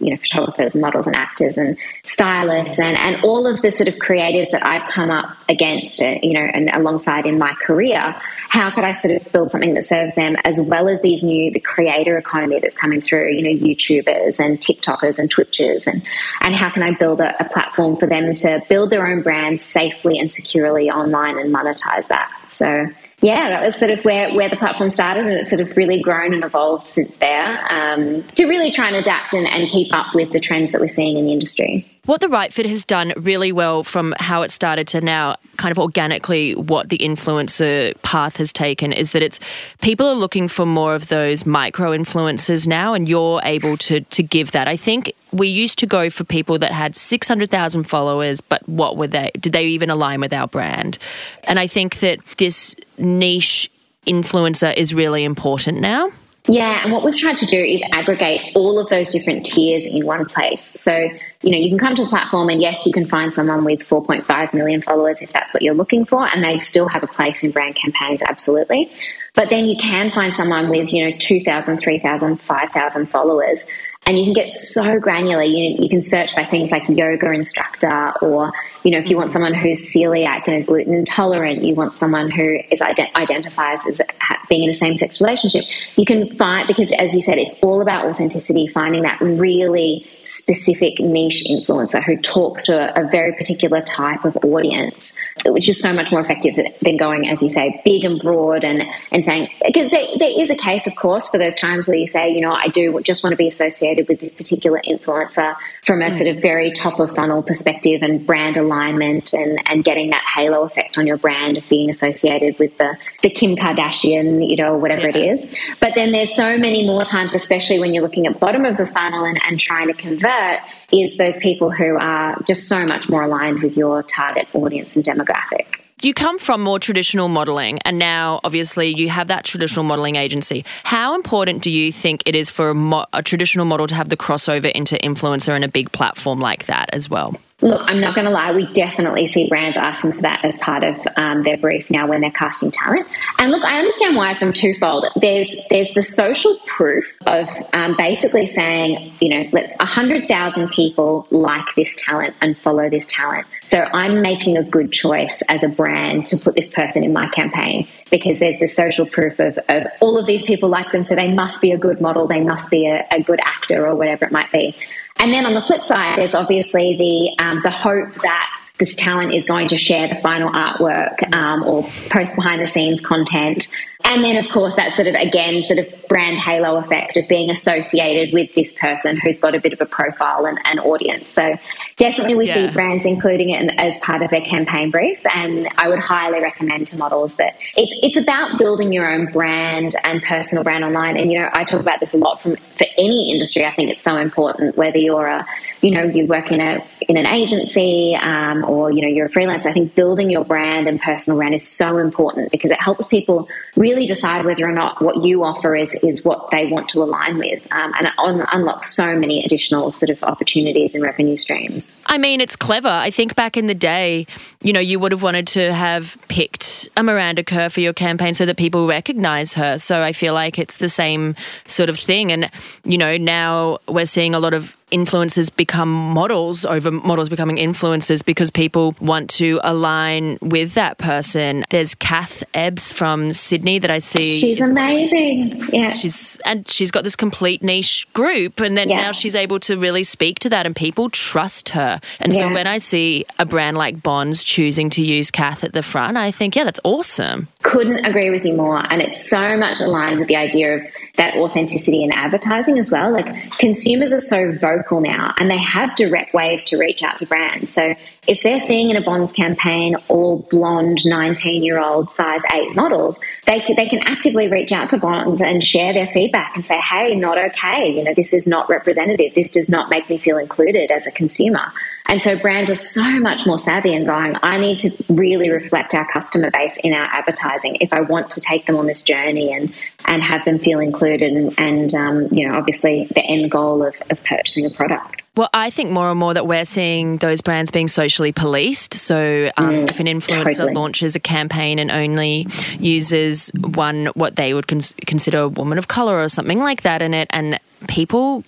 you 0.00 0.10
know 0.10 0.16
photographers 0.16 0.74
and 0.74 0.82
models 0.82 1.06
and 1.06 1.16
actors 1.16 1.58
and 1.58 1.76
stylists 2.04 2.78
and, 2.78 2.96
and 2.96 3.22
all 3.24 3.46
of 3.46 3.60
the 3.62 3.70
sort 3.70 3.88
of 3.88 3.94
creatives 3.94 4.50
that 4.50 4.64
I've 4.64 4.88
come 4.90 5.10
up 5.10 5.36
against 5.48 6.02
uh, 6.02 6.16
you 6.22 6.32
know 6.34 6.40
and 6.44 6.70
alongside 6.70 7.26
in 7.26 7.38
my 7.38 7.54
career 7.54 8.14
how 8.48 8.70
could 8.70 8.84
I 8.84 8.92
sort 8.92 9.20
of 9.20 9.32
build 9.32 9.50
something 9.50 9.74
that 9.74 9.82
serves 9.82 10.14
them 10.14 10.36
as 10.44 10.66
well 10.70 10.88
as 10.88 11.02
these 11.02 11.22
new 11.22 11.50
the 11.50 11.60
creator 11.60 12.16
economy 12.18 12.60
that's 12.60 12.76
coming 12.76 13.00
through 13.00 13.30
you 13.32 13.42
know 13.42 13.66
YouTubers 13.66 14.40
and 14.40 14.58
TikTokers 14.58 15.18
and 15.18 15.32
Twitchers 15.32 15.86
and 15.86 16.02
and 16.40 16.54
how 16.54 16.70
can 16.70 16.82
I 16.82 16.92
build 16.92 17.20
a, 17.20 17.44
a 17.44 17.48
platform 17.48 17.96
for 17.96 18.06
them 18.06 18.34
to 18.34 18.62
build 18.68 18.90
their 18.90 19.06
own 19.06 19.22
brand 19.22 19.60
safely 19.60 20.18
and 20.18 20.30
securely 20.30 20.90
online 20.90 21.38
and 21.38 21.54
monetize 21.54 22.08
that? 22.08 22.30
So 22.48 22.88
yeah, 23.24 23.48
that 23.48 23.64
was 23.64 23.76
sort 23.76 23.90
of 23.90 24.04
where, 24.04 24.34
where 24.34 24.50
the 24.50 24.56
platform 24.56 24.90
started, 24.90 25.26
and 25.26 25.32
it's 25.34 25.48
sort 25.48 25.62
of 25.62 25.76
really 25.76 26.00
grown 26.02 26.34
and 26.34 26.44
evolved 26.44 26.86
since 26.88 27.16
there 27.16 27.72
um, 27.72 28.22
to 28.34 28.46
really 28.46 28.70
try 28.70 28.88
and 28.88 28.96
adapt 28.96 29.32
and, 29.32 29.46
and 29.46 29.70
keep 29.70 29.94
up 29.94 30.14
with 30.14 30.30
the 30.32 30.40
trends 30.40 30.72
that 30.72 30.80
we're 30.80 30.88
seeing 30.88 31.16
in 31.16 31.26
the 31.26 31.32
industry. 31.32 31.86
What 32.06 32.20
the 32.20 32.28
Right 32.28 32.52
Fit 32.52 32.66
has 32.66 32.84
done 32.84 33.14
really 33.16 33.50
well 33.50 33.82
from 33.82 34.14
how 34.18 34.42
it 34.42 34.50
started 34.50 34.86
to 34.88 35.00
now, 35.00 35.36
kind 35.56 35.72
of 35.72 35.78
organically, 35.78 36.54
what 36.54 36.90
the 36.90 36.98
influencer 36.98 37.94
path 38.02 38.36
has 38.36 38.52
taken 38.52 38.92
is 38.92 39.12
that 39.12 39.22
it's 39.22 39.40
people 39.80 40.06
are 40.06 40.14
looking 40.14 40.46
for 40.46 40.66
more 40.66 40.94
of 40.94 41.08
those 41.08 41.46
micro 41.46 41.92
influencers 41.92 42.66
now, 42.66 42.92
and 42.92 43.08
you're 43.08 43.40
able 43.42 43.78
to 43.78 44.00
to 44.02 44.22
give 44.22 44.52
that. 44.52 44.68
I 44.68 44.76
think 44.76 45.14
we 45.32 45.48
used 45.48 45.78
to 45.78 45.86
go 45.86 46.10
for 46.10 46.24
people 46.24 46.58
that 46.58 46.72
had 46.72 46.94
600,000 46.94 47.84
followers, 47.84 48.42
but 48.42 48.68
what 48.68 48.98
were 48.98 49.06
they? 49.06 49.30
Did 49.40 49.54
they 49.54 49.64
even 49.64 49.88
align 49.88 50.20
with 50.20 50.34
our 50.34 50.46
brand? 50.46 50.98
And 51.44 51.58
I 51.58 51.66
think 51.66 52.00
that 52.00 52.18
this 52.36 52.76
niche 52.98 53.70
influencer 54.06 54.74
is 54.76 54.92
really 54.92 55.24
important 55.24 55.80
now. 55.80 56.12
Yeah, 56.46 56.82
and 56.82 56.92
what 56.92 57.02
we've 57.02 57.16
tried 57.16 57.38
to 57.38 57.46
do 57.46 57.56
is 57.56 57.82
aggregate 57.92 58.54
all 58.54 58.78
of 58.78 58.90
those 58.90 59.10
different 59.10 59.46
tiers 59.46 59.86
in 59.86 60.04
one 60.04 60.26
place. 60.26 60.62
So, 60.62 61.08
you 61.42 61.50
know, 61.50 61.56
you 61.56 61.70
can 61.70 61.78
come 61.78 61.94
to 61.94 62.04
the 62.04 62.08
platform 62.08 62.50
and 62.50 62.60
yes, 62.60 62.84
you 62.84 62.92
can 62.92 63.06
find 63.06 63.32
someone 63.32 63.64
with 63.64 63.88
4.5 63.88 64.52
million 64.52 64.82
followers 64.82 65.22
if 65.22 65.32
that's 65.32 65.54
what 65.54 65.62
you're 65.62 65.74
looking 65.74 66.04
for, 66.04 66.26
and 66.26 66.44
they 66.44 66.58
still 66.58 66.88
have 66.88 67.02
a 67.02 67.06
place 67.06 67.44
in 67.44 67.50
brand 67.50 67.76
campaigns, 67.76 68.22
absolutely. 68.22 68.90
But 69.34 69.48
then 69.48 69.64
you 69.64 69.76
can 69.76 70.10
find 70.10 70.36
someone 70.36 70.68
with, 70.68 70.92
you 70.92 71.08
know, 71.08 71.16
2,000, 71.18 71.78
3,000, 71.78 72.36
5,000 72.40 73.06
followers 73.06 73.68
and 74.06 74.18
you 74.18 74.24
can 74.24 74.32
get 74.32 74.52
so 74.52 75.00
granular. 75.00 75.42
You, 75.42 75.76
you 75.78 75.88
can 75.88 76.02
search 76.02 76.34
by 76.36 76.44
things 76.44 76.70
like 76.70 76.88
yoga 76.88 77.32
instructor, 77.32 78.12
or 78.20 78.52
you 78.84 78.90
know, 78.90 78.98
if 78.98 79.08
you 79.08 79.16
want 79.16 79.30
mm-hmm. 79.30 79.32
someone 79.32 79.54
who's 79.54 79.80
celiac 79.80 80.46
and 80.46 80.66
gluten 80.66 80.94
intolerant, 80.94 81.64
you 81.64 81.74
want 81.74 81.94
someone 81.94 82.30
who 82.30 82.58
is 82.70 82.80
ident- 82.80 83.14
identifies 83.14 83.86
as 83.86 84.02
being 84.48 84.62
in 84.62 84.70
a 84.70 84.74
same-sex 84.74 85.20
relationship. 85.22 85.64
You 85.96 86.04
can 86.04 86.28
find 86.36 86.68
because, 86.68 86.92
as 86.92 87.14
you 87.14 87.22
said, 87.22 87.38
it's 87.38 87.54
all 87.62 87.80
about 87.80 88.06
authenticity. 88.06 88.66
Finding 88.66 89.02
that 89.02 89.18
really 89.20 90.06
specific 90.24 91.00
niche 91.00 91.44
influencer 91.50 92.02
who 92.02 92.16
talks 92.18 92.66
to 92.66 92.72
a, 92.72 93.04
a 93.04 93.08
very 93.08 93.32
particular 93.32 93.80
type 93.80 94.24
of 94.24 94.36
audience, 94.44 95.18
which 95.46 95.68
is 95.68 95.80
so 95.80 95.92
much 95.94 96.12
more 96.12 96.20
effective 96.20 96.54
than 96.82 96.96
going, 96.98 97.28
as 97.28 97.42
you 97.42 97.48
say, 97.48 97.80
big 97.84 98.04
and 98.04 98.20
broad 98.20 98.64
and 98.64 98.84
and 99.10 99.24
saying 99.24 99.48
because 99.66 99.90
there, 99.90 100.06
there 100.18 100.40
is 100.40 100.50
a 100.50 100.56
case, 100.56 100.86
of 100.86 100.94
course, 100.96 101.30
for 101.30 101.38
those 101.38 101.54
times 101.56 101.88
where 101.88 101.96
you 101.96 102.06
say, 102.06 102.34
you 102.34 102.42
know, 102.42 102.52
I 102.52 102.68
do 102.68 103.00
just 103.00 103.24
want 103.24 103.32
to 103.32 103.38
be 103.38 103.48
associated 103.48 104.08
with 104.08 104.20
this 104.20 104.34
particular 104.34 104.82
influencer 104.86 105.56
from 105.82 106.02
a 106.02 106.10
sort 106.10 106.34
of 106.34 106.42
very 106.42 106.70
top 106.70 107.00
of 107.00 107.14
funnel 107.14 107.42
perspective 107.42 108.02
and 108.02 108.26
brand 108.26 108.58
alignment 108.58 108.73
and, 108.80 109.58
and 109.66 109.84
getting 109.84 110.10
that 110.10 110.24
halo 110.34 110.64
effect 110.64 110.98
on 110.98 111.06
your 111.06 111.16
brand 111.16 111.56
of 111.56 111.68
being 111.68 111.90
associated 111.90 112.58
with 112.58 112.76
the, 112.78 112.96
the 113.22 113.30
Kim 113.30 113.56
Kardashian, 113.56 114.48
you 114.48 114.56
know, 114.56 114.76
whatever 114.76 115.08
yeah. 115.08 115.16
it 115.16 115.32
is. 115.32 115.56
But 115.80 115.92
then 115.94 116.12
there's 116.12 116.34
so 116.34 116.58
many 116.58 116.86
more 116.86 117.04
times, 117.04 117.34
especially 117.34 117.78
when 117.78 117.94
you're 117.94 118.02
looking 118.02 118.26
at 118.26 118.38
bottom 118.40 118.64
of 118.64 118.76
the 118.76 118.86
funnel 118.86 119.24
and, 119.24 119.40
and 119.46 119.58
trying 119.58 119.88
to 119.88 119.94
convert, 119.94 120.60
is 120.92 121.16
those 121.16 121.38
people 121.38 121.70
who 121.70 121.96
are 121.96 122.40
just 122.46 122.68
so 122.68 122.86
much 122.86 123.08
more 123.08 123.24
aligned 123.24 123.62
with 123.62 123.76
your 123.76 124.02
target 124.02 124.48
audience 124.54 124.96
and 124.96 125.04
demographic 125.04 125.80
you 126.04 126.12
come 126.12 126.38
from 126.38 126.60
more 126.60 126.78
traditional 126.78 127.28
modeling 127.28 127.78
and 127.80 127.98
now 127.98 128.40
obviously 128.44 128.88
you 128.88 129.08
have 129.08 129.28
that 129.28 129.44
traditional 129.44 129.84
modeling 129.84 130.16
agency. 130.16 130.64
How 130.84 131.14
important 131.14 131.62
do 131.62 131.70
you 131.70 131.90
think 131.90 132.22
it 132.26 132.36
is 132.36 132.50
for 132.50 132.70
a, 132.70 132.74
mo- 132.74 133.06
a 133.12 133.22
traditional 133.22 133.64
model 133.64 133.86
to 133.86 133.94
have 133.94 134.10
the 134.10 134.16
crossover 134.16 134.70
into 134.70 134.96
influencer 134.96 135.50
and 135.50 135.64
a 135.64 135.68
big 135.68 135.92
platform 135.92 136.40
like 136.40 136.66
that 136.66 136.90
as 136.92 137.08
well? 137.08 137.34
Look, 137.62 137.82
I'm 137.88 138.00
not 138.00 138.16
going 138.16 138.24
to 138.24 138.32
lie. 138.32 138.50
We 138.52 138.66
definitely 138.72 139.28
see 139.28 139.48
brands 139.48 139.78
asking 139.78 140.14
for 140.14 140.22
that 140.22 140.44
as 140.44 140.56
part 140.58 140.82
of 140.82 140.96
um, 141.16 141.44
their 141.44 141.56
brief 141.56 141.88
now 141.88 142.08
when 142.08 142.20
they're 142.20 142.32
casting 142.32 142.72
talent. 142.72 143.06
And 143.38 143.52
look, 143.52 143.62
I 143.62 143.78
understand 143.78 144.16
why 144.16 144.36
from 144.36 144.52
twofold. 144.52 145.06
There's 145.16 145.64
there's 145.70 145.94
the 145.94 146.02
social 146.02 146.56
proof 146.66 147.16
of 147.26 147.48
um, 147.72 147.96
basically 147.96 148.48
saying, 148.48 149.14
you 149.20 149.28
know, 149.28 149.48
let's 149.52 149.72
hundred 149.80 150.26
thousand 150.26 150.70
people 150.70 151.28
like 151.30 151.66
this 151.76 151.94
talent 152.04 152.34
and 152.40 152.58
follow 152.58 152.90
this 152.90 153.06
talent. 153.06 153.46
So 153.62 153.78
I'm 153.92 154.20
making 154.20 154.56
a 154.56 154.64
good 154.64 154.92
choice 154.92 155.40
as 155.48 155.62
a 155.62 155.68
brand 155.68 156.26
to 156.26 156.36
put 156.36 156.56
this 156.56 156.74
person 156.74 157.04
in 157.04 157.12
my 157.12 157.28
campaign 157.28 157.86
because 158.10 158.40
there's 158.40 158.58
the 158.58 158.68
social 158.68 159.06
proof 159.06 159.38
of, 159.38 159.58
of 159.68 159.86
all 160.00 160.18
of 160.18 160.26
these 160.26 160.42
people 160.44 160.68
like 160.68 160.90
them, 160.90 161.02
so 161.02 161.14
they 161.14 161.32
must 161.32 161.62
be 161.62 161.70
a 161.70 161.78
good 161.78 162.00
model, 162.00 162.26
they 162.26 162.40
must 162.40 162.70
be 162.70 162.86
a, 162.86 163.06
a 163.12 163.22
good 163.22 163.40
actor 163.44 163.86
or 163.86 163.94
whatever 163.94 164.24
it 164.24 164.32
might 164.32 164.50
be. 164.50 164.76
And 165.16 165.32
then 165.32 165.46
on 165.46 165.54
the 165.54 165.62
flip 165.62 165.84
side, 165.84 166.18
there's 166.18 166.34
obviously 166.34 166.96
the 166.96 167.44
um, 167.44 167.60
the 167.62 167.70
hope 167.70 168.14
that 168.22 168.50
this 168.78 168.96
talent 168.96 169.32
is 169.32 169.46
going 169.46 169.68
to 169.68 169.78
share 169.78 170.08
the 170.08 170.16
final 170.16 170.50
artwork 170.50 171.32
um, 171.32 171.62
or 171.62 171.84
post 172.10 172.36
behind 172.36 172.60
the 172.60 172.66
scenes 172.66 173.00
content 173.00 173.68
and 174.04 174.22
then, 174.22 174.36
of 174.36 174.50
course, 174.50 174.76
that 174.76 174.92
sort 174.92 175.08
of, 175.08 175.14
again, 175.14 175.62
sort 175.62 175.78
of 175.78 175.86
brand 176.08 176.38
halo 176.38 176.76
effect 176.76 177.16
of 177.16 177.26
being 177.26 177.50
associated 177.50 178.34
with 178.34 178.54
this 178.54 178.78
person 178.78 179.18
who's 179.18 179.40
got 179.40 179.54
a 179.54 179.60
bit 179.60 179.72
of 179.72 179.80
a 179.80 179.86
profile 179.86 180.44
and, 180.44 180.58
and 180.66 180.78
audience. 180.80 181.30
So, 181.30 181.56
definitely, 181.96 182.34
we 182.34 182.46
yeah. 182.46 182.68
see 182.68 182.72
brands 182.72 183.06
including 183.06 183.50
it 183.50 183.72
as 183.78 183.98
part 184.00 184.20
of 184.20 184.28
their 184.28 184.42
campaign 184.42 184.90
brief. 184.90 185.18
And 185.34 185.68
I 185.78 185.88
would 185.88 186.00
highly 186.00 186.40
recommend 186.40 186.86
to 186.88 186.98
models 186.98 187.36
that 187.36 187.56
it's, 187.76 187.98
it's 188.02 188.22
about 188.22 188.58
building 188.58 188.92
your 188.92 189.10
own 189.10 189.32
brand 189.32 189.94
and 190.04 190.22
personal 190.22 190.62
brand 190.64 190.84
online. 190.84 191.16
And, 191.16 191.32
you 191.32 191.40
know, 191.40 191.48
I 191.52 191.64
talk 191.64 191.80
about 191.80 192.00
this 192.00 192.12
a 192.12 192.18
lot 192.18 192.42
from 192.42 192.56
any 192.98 193.32
industry. 193.32 193.64
I 193.64 193.70
think 193.70 193.90
it's 193.90 194.02
so 194.02 194.16
important, 194.16 194.76
whether 194.76 194.98
you're 194.98 195.26
a, 195.26 195.46
you 195.80 195.90
know, 195.90 196.02
you 196.02 196.26
work 196.26 196.50
in 196.50 196.60
a 196.60 196.84
in 197.06 197.16
an 197.16 197.26
agency 197.26 198.16
um, 198.16 198.64
or, 198.64 198.90
you 198.90 199.02
know, 199.02 199.08
you're 199.08 199.26
a 199.26 199.30
freelancer. 199.30 199.66
I 199.66 199.72
think 199.72 199.94
building 199.94 200.30
your 200.30 200.44
brand 200.44 200.88
and 200.88 200.98
personal 201.00 201.38
brand 201.38 201.54
is 201.54 201.68
so 201.68 201.98
important 201.98 202.50
because 202.50 202.70
it 202.70 202.80
helps 202.80 203.08
people 203.08 203.48
really 203.76 204.06
decide 204.06 204.46
whether 204.46 204.66
or 204.66 204.72
not 204.72 205.02
what 205.02 205.22
you 205.22 205.44
offer 205.44 205.76
is 205.76 205.92
is 206.02 206.24
what 206.24 206.50
they 206.50 206.66
want 206.66 206.88
to 206.90 207.02
align 207.02 207.38
with, 207.38 207.66
um, 207.72 207.92
and 207.98 208.06
it 208.06 208.12
un- 208.18 208.46
unlocks 208.52 208.94
so 208.94 209.18
many 209.18 209.44
additional 209.44 209.92
sort 209.92 210.10
of 210.10 210.22
opportunities 210.24 210.94
and 210.94 211.02
revenue 211.02 211.36
streams. 211.36 212.02
I 212.06 212.18
mean, 212.18 212.40
it's 212.40 212.56
clever. 212.56 212.88
I 212.88 213.10
think 213.10 213.34
back 213.34 213.56
in 213.56 213.66
the 213.66 213.74
day, 213.74 214.26
you 214.62 214.72
know, 214.72 214.80
you 214.80 214.98
would 214.98 215.12
have 215.12 215.22
wanted 215.22 215.46
to 215.48 215.72
have 215.72 216.16
picked 216.28 216.88
a 216.96 217.02
Miranda 217.02 217.44
Kerr 217.44 217.68
for 217.68 217.80
your 217.80 217.92
campaign 217.92 218.34
so 218.34 218.46
that 218.46 218.56
people 218.56 218.86
recognize 218.86 219.54
her. 219.54 219.78
So 219.78 220.00
I 220.00 220.12
feel 220.12 220.32
like 220.32 220.58
it's 220.58 220.76
the 220.76 220.88
same 220.88 221.34
sort 221.66 221.90
of 221.90 221.98
thing, 221.98 222.32
and 222.32 222.50
you 222.84 222.98
know, 222.98 223.16
now 223.16 223.78
we're 223.88 224.06
seeing 224.06 224.34
a 224.34 224.38
lot 224.38 224.54
of 224.54 224.76
influencers 224.94 225.54
become 225.54 225.90
models 225.90 226.64
over 226.64 226.90
models 226.90 227.28
becoming 227.28 227.56
influencers 227.56 228.24
because 228.24 228.48
people 228.48 228.94
want 229.00 229.28
to 229.28 229.58
align 229.64 230.38
with 230.40 230.74
that 230.74 230.98
person. 230.98 231.64
There's 231.70 231.96
Kath 231.96 232.44
Ebbs 232.54 232.92
from 232.92 233.32
Sydney 233.32 233.80
that 233.80 233.90
I 233.90 233.98
see. 233.98 234.38
She's 234.38 234.60
amazing. 234.60 235.68
Yeah. 235.72 235.90
She's 235.90 236.38
and 236.44 236.70
she's 236.70 236.92
got 236.92 237.02
this 237.02 237.16
complete 237.16 237.62
niche 237.62 238.06
group 238.12 238.60
and 238.60 238.76
then 238.76 238.88
yeah. 238.88 239.02
now 239.02 239.12
she's 239.12 239.34
able 239.34 239.58
to 239.60 239.76
really 239.76 240.04
speak 240.04 240.38
to 240.40 240.50
that 240.50 240.64
and 240.64 240.76
people 240.76 241.10
trust 241.10 241.70
her. 241.70 242.00
And 242.20 242.32
yeah. 242.32 242.38
so 242.38 242.52
when 242.52 242.68
I 242.68 242.78
see 242.78 243.24
a 243.38 243.46
brand 243.46 243.76
like 243.76 244.00
Bonds 244.02 244.44
choosing 244.44 244.90
to 244.90 245.02
use 245.02 245.30
Kath 245.30 245.64
at 245.64 245.72
the 245.72 245.82
front, 245.82 246.16
I 246.16 246.30
think, 246.30 246.54
yeah, 246.54 246.64
that's 246.64 246.80
awesome. 246.84 247.48
Couldn't 247.62 248.04
agree 248.04 248.30
with 248.30 248.44
you 248.44 248.52
more. 248.52 248.80
And 248.92 249.02
it's 249.02 249.28
so 249.28 249.56
much 249.56 249.80
aligned 249.80 250.20
with 250.20 250.28
the 250.28 250.36
idea 250.36 250.76
of 250.76 250.82
that 251.16 251.36
authenticity 251.36 252.02
in 252.02 252.10
advertising 252.10 252.78
as 252.78 252.90
well. 252.90 253.12
Like 253.12 253.52
consumers 253.58 254.12
are 254.12 254.20
so 254.20 254.52
vocal 254.60 255.00
now 255.00 255.32
and 255.38 255.50
they 255.50 255.58
have 255.58 255.94
direct 255.96 256.34
ways 256.34 256.64
to 256.66 256.78
reach 256.78 257.02
out 257.02 257.18
to 257.18 257.26
brands. 257.26 257.72
So 257.72 257.94
if 258.26 258.42
they're 258.42 258.60
seeing 258.60 258.90
in 258.90 258.96
a 258.96 259.00
Bonds 259.00 259.32
campaign 259.32 259.96
all 260.08 260.46
blonde 260.50 261.00
19 261.04 261.62
year 261.62 261.80
old 261.80 262.10
size 262.10 262.42
8 262.52 262.74
models, 262.74 263.20
they 263.46 263.60
can, 263.60 263.76
they 263.76 263.88
can 263.88 264.00
actively 264.06 264.48
reach 264.48 264.72
out 264.72 264.90
to 264.90 264.98
Bonds 264.98 265.40
and 265.40 265.62
share 265.62 265.92
their 265.92 266.08
feedback 266.08 266.56
and 266.56 266.66
say, 266.66 266.80
hey, 266.80 267.14
not 267.14 267.38
okay. 267.38 267.92
You 267.92 268.02
know, 268.02 268.14
this 268.14 268.32
is 268.32 268.48
not 268.48 268.68
representative. 268.68 269.34
This 269.34 269.52
does 269.52 269.70
not 269.70 269.90
make 269.90 270.08
me 270.10 270.18
feel 270.18 270.38
included 270.38 270.90
as 270.90 271.06
a 271.06 271.12
consumer. 271.12 271.72
And 272.06 272.22
so 272.22 272.38
brands 272.38 272.70
are 272.70 272.76
so 272.76 273.20
much 273.20 273.46
more 273.46 273.58
savvy 273.58 273.94
and 273.94 274.04
going, 274.04 274.36
I 274.42 274.58
need 274.58 274.78
to 274.80 274.90
really 275.08 275.50
reflect 275.50 275.94
our 275.94 276.06
customer 276.10 276.50
base 276.50 276.78
in 276.78 276.92
our 276.92 277.06
advertising 277.06 277.78
if 277.80 277.92
I 277.92 278.02
want 278.02 278.30
to 278.32 278.40
take 278.40 278.66
them 278.66 278.76
on 278.76 278.86
this 278.86 279.02
journey 279.02 279.52
and, 279.52 279.72
and 280.04 280.22
have 280.22 280.44
them 280.44 280.58
feel 280.58 280.80
included 280.80 281.32
and, 281.32 281.54
and 281.58 281.94
um, 281.94 282.28
you 282.30 282.46
know, 282.46 282.54
obviously 282.54 283.08
the 283.14 283.22
end 283.22 283.50
goal 283.50 283.82
of, 283.82 283.94
of 284.10 284.22
purchasing 284.24 284.66
a 284.66 284.70
product. 284.70 285.22
Well, 285.36 285.50
I 285.52 285.70
think 285.70 285.90
more 285.90 286.10
and 286.10 286.20
more 286.20 286.32
that 286.32 286.46
we're 286.46 286.64
seeing 286.64 287.16
those 287.16 287.40
brands 287.40 287.72
being 287.72 287.88
socially 287.88 288.30
policed. 288.30 288.94
So, 288.94 289.50
um, 289.56 289.70
mm, 289.70 289.90
if 289.90 289.98
an 289.98 290.06
influencer 290.06 290.44
totally. 290.44 290.74
launches 290.74 291.16
a 291.16 291.20
campaign 291.20 291.80
and 291.80 291.90
only 291.90 292.46
uses 292.78 293.50
one, 293.54 294.06
what 294.14 294.36
they 294.36 294.54
would 294.54 294.68
con- 294.68 294.80
consider 295.06 295.40
a 295.40 295.48
woman 295.48 295.76
of 295.76 295.88
color 295.88 296.22
or 296.22 296.28
something 296.28 296.60
like 296.60 296.82
that 296.82 297.02
in 297.02 297.14
it, 297.14 297.26
and 297.30 297.58
people 297.88 298.44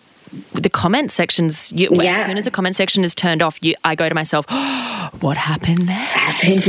the 0.53 0.71
comment 0.71 1.11
sections 1.11 1.73
you, 1.73 1.89
yeah. 1.93 2.19
as 2.19 2.27
soon 2.27 2.37
as 2.37 2.47
a 2.47 2.51
comment 2.51 2.77
section 2.77 3.05
is 3.05 3.15
turned 3.15 3.43
off 3.43 3.59
you, 3.63 3.75
i 3.85 3.95
go 3.95 4.09
to 4.09 4.15
myself 4.15 4.47
oh, 4.49 5.11
what 5.21 5.37
happened 5.37 5.89
there 5.89 5.95
happened 5.95 6.65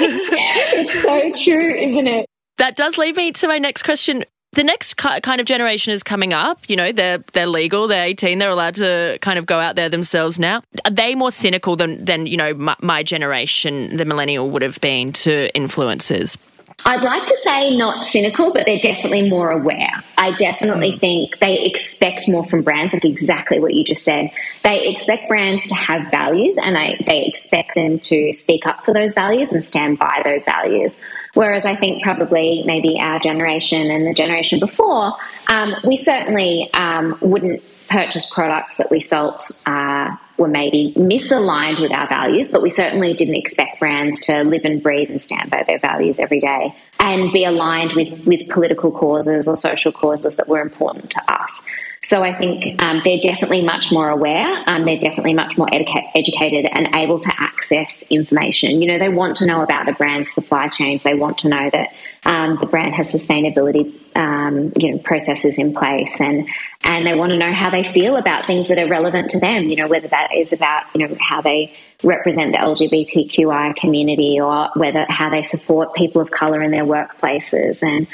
it's 0.00 1.02
so 1.02 1.32
true 1.44 1.74
isn't 1.74 2.06
it 2.06 2.26
that 2.58 2.76
does 2.76 2.98
lead 2.98 3.16
me 3.16 3.32
to 3.32 3.48
my 3.48 3.58
next 3.58 3.82
question 3.84 4.24
the 4.52 4.64
next 4.64 4.96
kind 4.96 5.40
of 5.40 5.46
generation 5.46 5.92
is 5.92 6.02
coming 6.02 6.32
up. 6.32 6.68
You 6.68 6.76
know, 6.76 6.90
they're 6.90 7.18
they're 7.32 7.46
legal, 7.46 7.86
they're 7.86 8.06
18, 8.06 8.38
they're 8.38 8.50
allowed 8.50 8.76
to 8.76 9.18
kind 9.20 9.38
of 9.38 9.46
go 9.46 9.58
out 9.58 9.76
there 9.76 9.88
themselves 9.88 10.38
now. 10.38 10.62
Are 10.84 10.90
they 10.90 11.14
more 11.14 11.30
cynical 11.30 11.76
than 11.76 12.04
than 12.04 12.26
you 12.26 12.36
know 12.36 12.54
my, 12.54 12.74
my 12.80 13.02
generation, 13.02 13.96
the 13.96 14.04
millennial, 14.04 14.48
would 14.50 14.62
have 14.62 14.80
been 14.80 15.12
to 15.12 15.50
influencers? 15.54 16.38
I'd 16.84 17.02
like 17.02 17.26
to 17.26 17.36
say 17.36 17.76
not 17.76 18.06
cynical, 18.06 18.52
but 18.52 18.64
they're 18.64 18.78
definitely 18.78 19.28
more 19.28 19.50
aware. 19.50 20.04
I 20.16 20.32
definitely 20.36 20.92
mm. 20.92 21.00
think 21.00 21.38
they 21.38 21.60
expect 21.62 22.28
more 22.28 22.46
from 22.46 22.62
brands, 22.62 22.94
like 22.94 23.04
exactly 23.04 23.58
what 23.58 23.74
you 23.74 23.84
just 23.84 24.04
said. 24.04 24.30
They 24.62 24.86
expect 24.86 25.28
brands 25.28 25.66
to 25.66 25.74
have 25.74 26.10
values 26.10 26.56
and 26.56 26.76
they, 26.76 27.02
they 27.06 27.24
expect 27.26 27.74
them 27.74 27.98
to 27.98 28.32
speak 28.32 28.66
up 28.66 28.84
for 28.84 28.94
those 28.94 29.14
values 29.14 29.52
and 29.52 29.62
stand 29.62 29.98
by 29.98 30.22
those 30.24 30.44
values. 30.44 31.12
Whereas 31.34 31.66
I 31.66 31.74
think 31.74 32.02
probably 32.02 32.62
maybe 32.64 32.98
our 33.00 33.18
generation 33.18 33.90
and 33.90 34.06
the 34.06 34.14
generation 34.14 34.60
before, 34.60 35.14
um, 35.48 35.74
we 35.84 35.96
certainly 35.96 36.70
um, 36.74 37.18
wouldn't 37.20 37.62
purchase 37.88 38.32
products 38.32 38.76
that 38.76 38.88
we 38.90 39.00
felt 39.00 39.50
uh, 39.66 40.16
were 40.38 40.48
maybe 40.48 40.94
misaligned 40.96 41.80
with 41.80 41.92
our 41.92 42.08
values, 42.08 42.50
but 42.50 42.62
we 42.62 42.70
certainly 42.70 43.12
didn't 43.12 43.34
expect 43.34 43.80
brands 43.80 44.24
to 44.26 44.44
live 44.44 44.64
and 44.64 44.82
breathe 44.82 45.10
and 45.10 45.20
stand 45.20 45.50
by 45.50 45.64
their 45.64 45.80
values 45.80 46.20
every 46.20 46.40
day 46.40 46.74
and 47.00 47.32
be 47.32 47.44
aligned 47.44 47.92
with, 47.94 48.24
with 48.24 48.48
political 48.48 48.92
causes 48.92 49.48
or 49.48 49.56
social 49.56 49.92
causes 49.92 50.36
that 50.36 50.48
were 50.48 50.60
important 50.60 51.10
to 51.10 51.20
us. 51.28 51.66
So 52.08 52.22
I 52.22 52.32
think 52.32 52.82
um, 52.82 53.02
they're 53.04 53.20
definitely 53.20 53.60
much 53.60 53.92
more 53.92 54.08
aware. 54.08 54.64
Um, 54.66 54.86
they're 54.86 54.98
definitely 54.98 55.34
much 55.34 55.58
more 55.58 55.66
educa- 55.66 56.10
educated 56.14 56.64
and 56.72 56.88
able 56.94 57.18
to 57.18 57.30
access 57.36 58.10
information. 58.10 58.80
You 58.80 58.88
know, 58.88 58.98
they 58.98 59.10
want 59.10 59.36
to 59.36 59.46
know 59.46 59.60
about 59.60 59.84
the 59.84 59.92
brand's 59.92 60.32
supply 60.32 60.68
chains. 60.68 61.02
They 61.02 61.12
want 61.12 61.36
to 61.38 61.50
know 61.50 61.68
that 61.70 61.92
um, 62.24 62.56
the 62.62 62.64
brand 62.64 62.94
has 62.94 63.14
sustainability, 63.14 63.92
um, 64.16 64.72
you 64.78 64.92
know, 64.92 64.98
processes 65.00 65.58
in 65.58 65.74
place, 65.74 66.18
and 66.18 66.48
and 66.82 67.06
they 67.06 67.14
want 67.14 67.32
to 67.32 67.36
know 67.36 67.52
how 67.52 67.68
they 67.68 67.84
feel 67.84 68.16
about 68.16 68.46
things 68.46 68.68
that 68.68 68.78
are 68.78 68.88
relevant 68.88 69.28
to 69.32 69.38
them. 69.38 69.64
You 69.64 69.76
know, 69.76 69.86
whether 69.86 70.08
that 70.08 70.34
is 70.34 70.54
about 70.54 70.84
you 70.94 71.06
know 71.06 71.14
how 71.20 71.42
they 71.42 71.74
represent 72.02 72.52
the 72.52 72.58
LGBTQI 72.58 73.76
community 73.76 74.40
or 74.40 74.70
whether 74.76 75.04
how 75.10 75.28
they 75.28 75.42
support 75.42 75.92
people 75.92 76.22
of 76.22 76.30
color 76.30 76.62
in 76.62 76.70
their 76.70 76.86
workplaces 76.86 77.82
and 77.82 78.06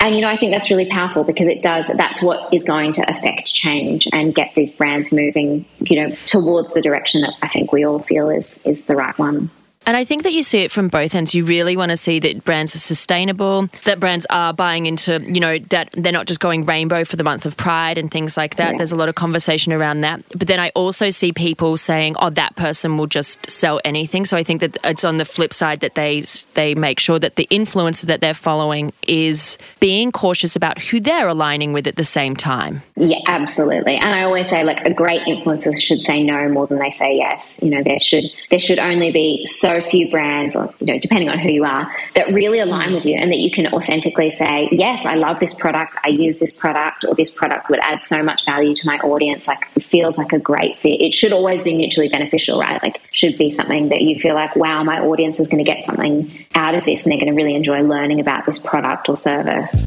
and 0.00 0.14
you 0.14 0.20
know, 0.20 0.28
I 0.28 0.36
think 0.36 0.52
that's 0.52 0.70
really 0.70 0.86
powerful 0.86 1.24
because 1.24 1.48
it 1.48 1.62
does 1.62 1.86
that's 1.96 2.22
what 2.22 2.52
is 2.52 2.64
going 2.64 2.92
to 2.94 3.10
affect 3.10 3.52
change 3.52 4.08
and 4.12 4.34
get 4.34 4.54
these 4.54 4.72
brands 4.72 5.12
moving, 5.12 5.64
you 5.80 6.00
know, 6.00 6.14
towards 6.26 6.74
the 6.74 6.80
direction 6.80 7.22
that 7.22 7.34
I 7.42 7.48
think 7.48 7.72
we 7.72 7.84
all 7.84 8.00
feel 8.00 8.30
is 8.30 8.66
is 8.66 8.86
the 8.86 8.96
right 8.96 9.16
one. 9.18 9.50
And 9.88 9.96
I 9.96 10.04
think 10.04 10.22
that 10.24 10.34
you 10.34 10.42
see 10.42 10.58
it 10.58 10.70
from 10.70 10.88
both 10.88 11.14
ends. 11.14 11.34
You 11.34 11.46
really 11.46 11.74
want 11.74 11.92
to 11.92 11.96
see 11.96 12.18
that 12.18 12.44
brands 12.44 12.74
are 12.74 12.78
sustainable, 12.78 13.70
that 13.86 13.98
brands 13.98 14.26
are 14.28 14.52
buying 14.52 14.84
into, 14.84 15.22
you 15.22 15.40
know, 15.40 15.58
that 15.70 15.88
they're 15.96 16.12
not 16.12 16.26
just 16.26 16.40
going 16.40 16.66
rainbow 16.66 17.06
for 17.06 17.16
the 17.16 17.24
month 17.24 17.46
of 17.46 17.56
pride 17.56 17.96
and 17.96 18.10
things 18.10 18.36
like 18.36 18.56
that. 18.56 18.72
Yeah. 18.72 18.76
There's 18.76 18.92
a 18.92 18.96
lot 18.96 19.08
of 19.08 19.14
conversation 19.14 19.72
around 19.72 20.02
that. 20.02 20.22
But 20.36 20.46
then 20.46 20.60
I 20.60 20.72
also 20.74 21.08
see 21.08 21.32
people 21.32 21.78
saying, 21.78 22.16
oh, 22.18 22.28
that 22.28 22.54
person 22.54 22.98
will 22.98 23.06
just 23.06 23.50
sell 23.50 23.80
anything. 23.82 24.26
So 24.26 24.36
I 24.36 24.42
think 24.42 24.60
that 24.60 24.76
it's 24.84 25.04
on 25.04 25.16
the 25.16 25.24
flip 25.24 25.54
side 25.54 25.80
that 25.80 25.94
they 25.94 26.22
they 26.52 26.74
make 26.74 27.00
sure 27.00 27.18
that 27.18 27.36
the 27.36 27.48
influencer 27.50 28.02
that 28.02 28.20
they're 28.20 28.34
following 28.34 28.92
is 29.06 29.56
being 29.80 30.12
cautious 30.12 30.54
about 30.54 30.78
who 30.78 31.00
they're 31.00 31.28
aligning 31.28 31.72
with 31.72 31.86
at 31.86 31.96
the 31.96 32.04
same 32.04 32.36
time. 32.36 32.82
Yeah, 32.96 33.20
absolutely. 33.26 33.96
And 33.96 34.14
I 34.14 34.24
always 34.24 34.50
say 34.50 34.64
like 34.64 34.84
a 34.84 34.92
great 34.92 35.22
influencer 35.22 35.80
should 35.80 36.02
say 36.02 36.22
no 36.24 36.46
more 36.50 36.66
than 36.66 36.78
they 36.78 36.90
say 36.90 37.16
yes. 37.16 37.60
You 37.62 37.70
know, 37.70 37.82
there 37.82 37.98
should 37.98 38.24
there 38.50 38.60
should 38.60 38.78
only 38.78 39.12
be 39.12 39.46
so 39.46 39.77
few 39.80 40.10
brands, 40.10 40.56
or 40.56 40.72
you 40.80 40.86
know, 40.86 40.98
depending 40.98 41.28
on 41.28 41.38
who 41.38 41.50
you 41.50 41.64
are, 41.64 41.90
that 42.14 42.32
really 42.32 42.60
align 42.60 42.90
mm. 42.90 42.94
with 42.94 43.06
you, 43.06 43.16
and 43.16 43.30
that 43.30 43.38
you 43.38 43.50
can 43.50 43.66
authentically 43.68 44.30
say, 44.30 44.68
"Yes, 44.72 45.06
I 45.06 45.14
love 45.14 45.40
this 45.40 45.54
product. 45.54 45.96
I 46.04 46.08
use 46.08 46.38
this 46.38 46.58
product, 46.60 47.04
or 47.06 47.14
this 47.14 47.30
product 47.30 47.70
would 47.70 47.80
add 47.80 48.02
so 48.02 48.22
much 48.22 48.44
value 48.44 48.74
to 48.74 48.86
my 48.86 48.98
audience. 48.98 49.48
Like, 49.48 49.68
it 49.76 49.82
feels 49.82 50.18
like 50.18 50.32
a 50.32 50.38
great 50.38 50.78
fit. 50.78 51.00
It 51.00 51.14
should 51.14 51.32
always 51.32 51.64
be 51.64 51.76
mutually 51.76 52.08
beneficial, 52.08 52.60
right? 52.60 52.82
Like, 52.82 53.00
should 53.12 53.38
be 53.38 53.50
something 53.50 53.88
that 53.90 54.02
you 54.02 54.18
feel 54.18 54.34
like, 54.34 54.56
wow, 54.56 54.82
my 54.84 55.00
audience 55.00 55.40
is 55.40 55.48
going 55.48 55.64
to 55.64 55.70
get 55.70 55.82
something 55.82 56.46
out 56.54 56.74
of 56.74 56.84
this, 56.84 57.04
and 57.04 57.12
they're 57.12 57.20
going 57.20 57.32
to 57.32 57.36
really 57.36 57.54
enjoy 57.54 57.82
learning 57.82 58.20
about 58.20 58.46
this 58.46 58.64
product 58.64 59.08
or 59.08 59.16
service." 59.16 59.86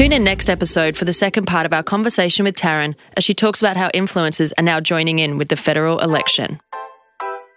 Tune 0.00 0.14
in 0.14 0.24
next 0.24 0.48
episode 0.48 0.96
for 0.96 1.04
the 1.04 1.12
second 1.12 1.44
part 1.44 1.66
of 1.66 1.74
our 1.74 1.82
conversation 1.82 2.42
with 2.42 2.54
Taryn 2.54 2.94
as 3.18 3.24
she 3.24 3.34
talks 3.34 3.60
about 3.60 3.76
how 3.76 3.90
influencers 3.90 4.50
are 4.56 4.64
now 4.64 4.80
joining 4.80 5.18
in 5.18 5.36
with 5.36 5.50
the 5.50 5.56
federal 5.56 5.98
election. 5.98 6.58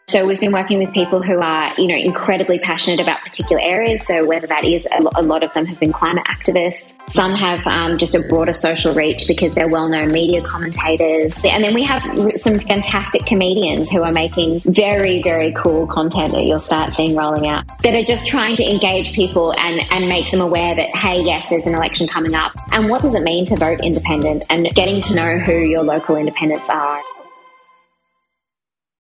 So 0.07 0.27
we've 0.27 0.39
been 0.39 0.51
working 0.51 0.79
with 0.79 0.93
people 0.93 1.23
who 1.23 1.39
are, 1.39 1.73
you 1.77 1.87
know, 1.87 1.95
incredibly 1.95 2.59
passionate 2.59 2.99
about 2.99 3.21
particular 3.21 3.61
areas. 3.61 4.05
So 4.05 4.27
whether 4.27 4.45
that 4.47 4.65
is 4.65 4.87
a 5.15 5.21
lot 5.21 5.43
of 5.43 5.53
them 5.53 5.65
have 5.65 5.79
been 5.79 5.93
climate 5.93 6.25
activists, 6.25 6.99
some 7.09 7.33
have 7.33 7.65
um, 7.65 7.97
just 7.97 8.13
a 8.13 8.21
broader 8.29 8.53
social 8.53 8.93
reach 8.93 9.27
because 9.27 9.55
they're 9.55 9.69
well-known 9.69 10.11
media 10.11 10.41
commentators, 10.41 11.43
and 11.45 11.63
then 11.63 11.73
we 11.73 11.83
have 11.83 12.03
some 12.35 12.59
fantastic 12.59 13.25
comedians 13.25 13.89
who 13.89 14.03
are 14.03 14.11
making 14.11 14.59
very, 14.65 15.23
very 15.23 15.53
cool 15.53 15.87
content 15.87 16.33
that 16.33 16.43
you'll 16.43 16.59
start 16.59 16.91
seeing 16.91 17.15
rolling 17.15 17.47
out 17.47 17.63
that 17.81 17.95
are 17.95 18.03
just 18.03 18.27
trying 18.27 18.55
to 18.57 18.69
engage 18.69 19.13
people 19.13 19.53
and 19.57 19.81
and 19.91 20.07
make 20.09 20.29
them 20.31 20.41
aware 20.41 20.75
that 20.75 20.89
hey, 20.89 21.23
yes, 21.23 21.47
there's 21.49 21.65
an 21.65 21.73
election 21.73 22.07
coming 22.07 22.35
up, 22.35 22.51
and 22.71 22.89
what 22.89 23.01
does 23.01 23.15
it 23.15 23.23
mean 23.23 23.45
to 23.45 23.55
vote 23.55 23.79
independent, 23.79 24.43
and 24.49 24.69
getting 24.75 25.01
to 25.01 25.15
know 25.15 25.39
who 25.39 25.59
your 25.59 25.81
local 25.81 26.17
independents 26.17 26.69
are. 26.69 27.01